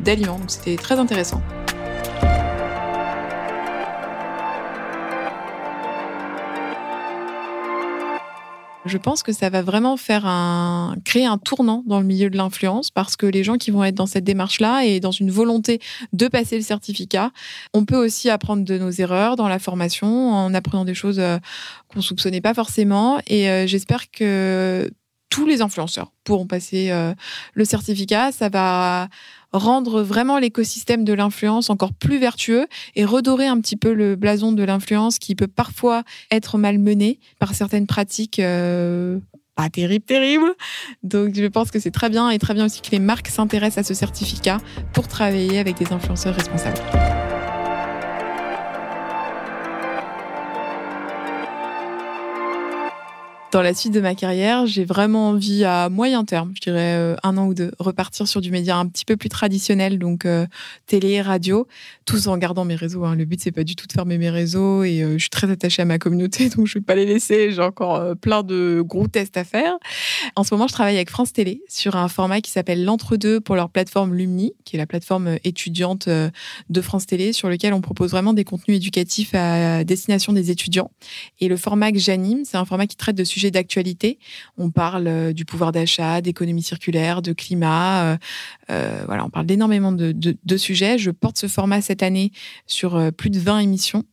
d'aliments. 0.00 0.38
Donc 0.38 0.50
c'était 0.50 0.76
très 0.76 0.98
intéressant. 0.98 1.42
Je 8.88 8.96
pense 8.96 9.22
que 9.22 9.32
ça 9.32 9.50
va 9.50 9.60
vraiment 9.60 9.96
faire 9.96 10.26
un 10.26 10.96
créer 11.04 11.26
un 11.26 11.36
tournant 11.36 11.84
dans 11.86 12.00
le 12.00 12.06
milieu 12.06 12.30
de 12.30 12.36
l'influence 12.36 12.90
parce 12.90 13.16
que 13.16 13.26
les 13.26 13.44
gens 13.44 13.56
qui 13.56 13.70
vont 13.70 13.84
être 13.84 13.94
dans 13.94 14.06
cette 14.06 14.24
démarche-là 14.24 14.84
et 14.84 14.98
dans 14.98 15.10
une 15.10 15.30
volonté 15.30 15.80
de 16.12 16.26
passer 16.26 16.56
le 16.56 16.62
certificat, 16.62 17.30
on 17.74 17.84
peut 17.84 17.96
aussi 17.96 18.30
apprendre 18.30 18.64
de 18.64 18.78
nos 18.78 18.90
erreurs 18.90 19.36
dans 19.36 19.48
la 19.48 19.58
formation 19.58 20.32
en 20.32 20.54
apprenant 20.54 20.84
des 20.84 20.94
choses 20.94 21.20
euh, 21.20 21.38
qu'on 21.88 22.00
soupçonnait 22.00 22.40
pas 22.40 22.54
forcément 22.54 23.20
et 23.26 23.50
euh, 23.50 23.66
j'espère 23.66 24.10
que 24.10 24.90
tous 25.30 25.46
les 25.46 25.62
influenceurs 25.62 26.12
pourront 26.24 26.46
passer 26.46 26.90
euh, 26.90 27.14
le 27.54 27.64
certificat. 27.64 28.32
Ça 28.32 28.48
va 28.48 29.08
rendre 29.52 30.02
vraiment 30.02 30.38
l'écosystème 30.38 31.04
de 31.04 31.12
l'influence 31.12 31.70
encore 31.70 31.92
plus 31.92 32.18
vertueux 32.18 32.66
et 32.96 33.04
redorer 33.04 33.46
un 33.46 33.60
petit 33.60 33.76
peu 33.76 33.92
le 33.92 34.16
blason 34.16 34.52
de 34.52 34.62
l'influence 34.62 35.18
qui 35.18 35.34
peut 35.34 35.46
parfois 35.46 36.02
être 36.30 36.58
malmené 36.58 37.18
par 37.38 37.54
certaines 37.54 37.86
pratiques 37.86 38.38
euh, 38.38 39.18
pas 39.54 39.70
terribles, 39.70 40.04
terribles. 40.04 40.54
Donc 41.02 41.34
je 41.34 41.46
pense 41.46 41.70
que 41.70 41.80
c'est 41.80 41.90
très 41.90 42.10
bien 42.10 42.30
et 42.30 42.38
très 42.38 42.54
bien 42.54 42.66
aussi 42.66 42.80
que 42.80 42.90
les 42.92 43.00
marques 43.00 43.28
s'intéressent 43.28 43.84
à 43.84 43.88
ce 43.88 43.94
certificat 43.94 44.58
pour 44.92 45.08
travailler 45.08 45.58
avec 45.58 45.76
des 45.78 45.92
influenceurs 45.92 46.34
responsables. 46.34 46.80
Dans 53.50 53.62
la 53.62 53.72
suite 53.72 53.94
de 53.94 54.00
ma 54.00 54.14
carrière, 54.14 54.66
j'ai 54.66 54.84
vraiment 54.84 55.30
envie 55.30 55.64
à 55.64 55.88
moyen 55.88 56.24
terme, 56.24 56.52
je 56.54 56.60
dirais 56.60 56.96
euh, 56.96 57.16
un 57.22 57.38
an 57.38 57.46
ou 57.46 57.54
deux, 57.54 57.70
repartir 57.78 58.28
sur 58.28 58.42
du 58.42 58.50
média 58.50 58.76
un 58.76 58.86
petit 58.86 59.06
peu 59.06 59.16
plus 59.16 59.30
traditionnel, 59.30 59.98
donc 59.98 60.26
euh, 60.26 60.46
télé, 60.86 61.22
radio, 61.22 61.66
tout 62.04 62.28
en 62.28 62.36
gardant 62.36 62.66
mes 62.66 62.74
réseaux. 62.74 63.04
Hein. 63.04 63.14
Le 63.14 63.24
but 63.24 63.40
c'est 63.40 63.52
pas 63.52 63.64
du 63.64 63.74
tout 63.74 63.86
de 63.86 63.92
fermer 63.92 64.18
mes 64.18 64.28
réseaux 64.28 64.84
et 64.84 65.02
euh, 65.02 65.14
je 65.14 65.18
suis 65.18 65.30
très 65.30 65.50
attachée 65.50 65.80
à 65.80 65.86
ma 65.86 65.98
communauté, 65.98 66.48
donc 66.56 66.66
je 66.66 66.74
vais 66.74 66.84
pas 66.84 66.94
les 66.94 67.06
laisser. 67.06 67.50
J'ai 67.50 67.62
encore 67.62 68.16
plein 68.16 68.42
de 68.42 68.82
gros 68.84 69.08
tests 69.08 69.38
à 69.38 69.44
faire. 69.44 69.78
En 70.36 70.44
ce 70.44 70.52
moment, 70.52 70.66
je 70.66 70.74
travaille 70.74 70.96
avec 70.96 71.08
France 71.08 71.32
Télé 71.32 71.62
sur 71.68 71.96
un 71.96 72.08
format 72.08 72.42
qui 72.42 72.50
s'appelle 72.50 72.84
l'entre-deux 72.84 73.40
pour 73.40 73.56
leur 73.56 73.70
plateforme 73.70 74.14
Lumni, 74.14 74.52
qui 74.64 74.76
est 74.76 74.78
la 74.78 74.86
plateforme 74.86 75.38
étudiante 75.44 76.08
de 76.08 76.80
France 76.82 77.06
Télé, 77.06 77.32
sur 77.32 77.48
lequel 77.48 77.72
on 77.72 77.80
propose 77.80 78.10
vraiment 78.10 78.34
des 78.34 78.44
contenus 78.44 78.76
éducatifs 78.76 79.34
à 79.34 79.84
destination 79.84 80.34
des 80.34 80.50
étudiants. 80.50 80.90
Et 81.40 81.48
le 81.48 81.56
format 81.56 81.92
que 81.92 81.98
j'anime, 81.98 82.44
c'est 82.44 82.58
un 82.58 82.64
format 82.66 82.86
qui 82.86 82.96
traite 82.96 83.16
de 83.16 83.24
sujets 83.24 83.37
d'actualité. 83.46 84.18
On 84.56 84.70
parle 84.70 85.06
euh, 85.06 85.32
du 85.32 85.44
pouvoir 85.44 85.72
d'achat, 85.72 86.20
d'économie 86.20 86.62
circulaire, 86.62 87.22
de 87.22 87.32
climat. 87.32 88.04
Euh, 88.04 88.16
euh, 88.70 89.02
voilà, 89.06 89.24
on 89.24 89.30
parle 89.30 89.46
d'énormément 89.46 89.92
de, 89.92 90.12
de, 90.12 90.56
sujets. 90.56 90.98
Je 90.98 91.10
porte 91.10 91.38
ce 91.38 91.46
format 91.46 91.80
cette 91.80 92.02
année 92.02 92.32
sur 92.66 93.12
plus 93.16 93.30
de 93.30 93.38
20 93.38 93.60
émissions. 93.60 94.04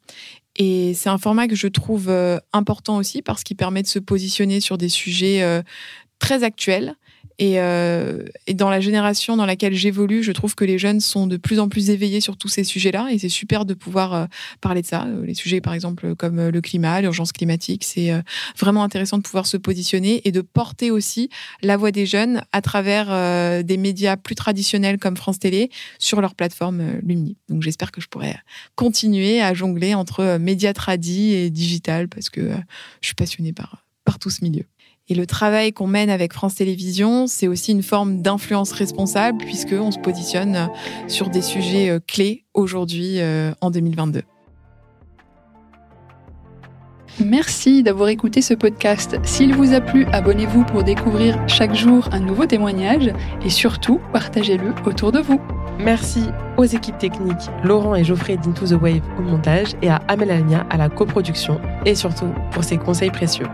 Et 0.57 0.93
c'est 0.93 1.09
un 1.09 1.17
format 1.17 1.47
que 1.47 1.55
je 1.55 1.67
trouve 1.67 2.09
important 2.53 2.97
aussi 2.97 3.21
parce 3.21 3.43
qu'il 3.43 3.57
permet 3.57 3.81
de 3.81 3.87
se 3.87 3.99
positionner 3.99 4.61
sur 4.61 4.77
des 4.77 4.89
sujets 4.89 5.43
très 6.19 6.43
actuels 6.43 6.95
euh, 7.41 8.23
et, 8.47 8.53
dans 8.53 8.69
la 8.69 8.79
génération 8.79 9.35
dans 9.35 9.45
laquelle 9.45 9.73
j'évolue, 9.73 10.23
je 10.23 10.31
trouve 10.31 10.55
que 10.55 10.65
les 10.65 10.77
jeunes 10.77 10.99
sont 10.99 11.27
de 11.27 11.37
plus 11.37 11.59
en 11.59 11.67
plus 11.67 11.89
éveillés 11.89 12.21
sur 12.21 12.37
tous 12.37 12.47
ces 12.47 12.63
sujets-là. 12.63 13.07
Et 13.11 13.19
c'est 13.19 13.29
super 13.29 13.65
de 13.65 13.73
pouvoir 13.73 14.13
euh, 14.13 14.25
parler 14.61 14.81
de 14.81 14.87
ça. 14.87 15.05
Euh, 15.05 15.25
les 15.25 15.33
sujets, 15.33 15.61
par 15.61 15.73
exemple, 15.73 16.15
comme 16.15 16.49
le 16.49 16.61
climat, 16.61 17.01
l'urgence 17.01 17.31
climatique, 17.31 17.83
c'est 17.83 18.11
vraiment 18.57 18.83
intéressant 18.83 19.17
de 19.17 19.23
pouvoir 19.23 19.45
se 19.45 19.57
positionner 19.57 20.21
et 20.25 20.31
de 20.31 20.41
porter 20.41 20.91
aussi 20.91 21.29
la 21.61 21.77
voix 21.77 21.91
des 21.91 22.05
jeunes 22.05 22.41
à 22.51 22.61
travers 22.61 23.63
des 23.63 23.77
médias 23.77 24.17
plus 24.17 24.35
traditionnels 24.35 24.97
comme 24.97 25.17
France 25.17 25.39
Télé 25.39 25.69
sur 25.99 26.21
leur 26.21 26.35
plateforme 26.35 26.99
Lumni. 27.03 27.37
Donc 27.49 27.61
j'espère 27.61 27.91
que 27.91 28.01
je 28.01 28.07
pourrai 28.07 28.35
continuer 28.75 29.41
à 29.41 29.53
jongler 29.53 29.93
entre 29.93 30.37
médias 30.37 30.73
tradis 30.73 31.33
et 31.33 31.49
digital 31.49 32.07
parce 32.07 32.29
que 32.29 32.51
je 33.01 33.07
suis 33.07 33.15
passionnée 33.15 33.53
par, 33.53 33.85
par 34.03 34.19
tout 34.19 34.29
ce 34.29 34.43
milieu. 34.43 34.65
Et 35.07 35.13
le 35.13 35.27
travail 35.27 35.71
qu'on 35.71 35.85
mène 35.85 36.09
avec 36.09 36.33
France 36.33 36.55
Télévisions, 36.55 37.27
c'est 37.27 37.47
aussi 37.47 37.71
une 37.71 37.83
forme 37.83 38.21
d'influence 38.21 38.71
responsable 38.71 39.37
puisqu'on 39.37 39.91
se 39.91 39.99
positionne 39.99 40.55
euh, 40.55 41.07
sur 41.07 41.29
des 41.29 41.43
sujets 41.43 41.89
euh, 41.89 41.99
clés 42.05 42.45
aujourd'hui 42.55 43.19
euh, 43.19 43.51
en 43.61 43.69
2022. 43.69 44.23
Merci 47.23 47.83
d'avoir 47.83 48.09
écouté 48.09 48.41
ce 48.41 48.53
podcast. 48.53 49.17
S'il 49.23 49.55
vous 49.55 49.73
a 49.73 49.79
plu, 49.79 50.05
abonnez-vous 50.11 50.65
pour 50.65 50.83
découvrir 50.83 51.37
chaque 51.47 51.73
jour 51.73 52.09
un 52.11 52.19
nouveau 52.19 52.45
témoignage 52.45 53.13
et 53.45 53.49
surtout, 53.49 54.01
partagez-le 54.11 54.73
autour 54.85 55.11
de 55.11 55.19
vous. 55.19 55.39
Merci 55.79 56.25
aux 56.57 56.65
équipes 56.65 56.97
techniques 56.97 57.49
Laurent 57.63 57.95
et 57.95 58.03
Geoffrey 58.03 58.37
d'Into 58.37 58.65
the 58.65 58.81
Wave 58.81 59.01
au 59.19 59.21
montage 59.21 59.75
et 59.81 59.89
à 59.89 60.01
Amel 60.07 60.31
Alnia 60.31 60.65
à 60.69 60.77
la 60.77 60.89
coproduction 60.89 61.61
et 61.85 61.95
surtout 61.95 62.33
pour 62.51 62.63
ses 62.63 62.77
conseils 62.77 63.11
précieux. 63.11 63.47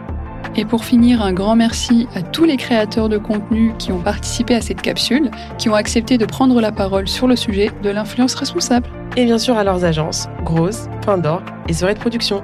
Et 0.55 0.65
pour 0.65 0.83
finir, 0.83 1.21
un 1.21 1.31
grand 1.31 1.55
merci 1.55 2.07
à 2.13 2.21
tous 2.21 2.43
les 2.43 2.57
créateurs 2.57 3.07
de 3.07 3.17
contenu 3.17 3.73
qui 3.79 3.91
ont 3.91 3.99
participé 3.99 4.55
à 4.55 4.61
cette 4.61 4.81
capsule, 4.81 5.31
qui 5.57 5.69
ont 5.69 5.75
accepté 5.75 6.17
de 6.17 6.25
prendre 6.25 6.59
la 6.59 6.71
parole 6.71 7.07
sur 7.07 7.27
le 7.27 7.35
sujet 7.35 7.71
de 7.81 7.89
l'influence 7.89 8.35
responsable. 8.35 8.89
Et 9.15 9.25
bien 9.25 9.37
sûr 9.37 9.57
à 9.57 9.63
leurs 9.63 9.85
agences, 9.85 10.27
Grosse, 10.43 10.87
Fin 11.05 11.17
d'Or 11.17 11.41
et 11.69 11.73
Serait 11.73 11.93
de 11.93 11.99
Production. 11.99 12.43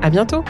À 0.00 0.08
bientôt! 0.08 0.44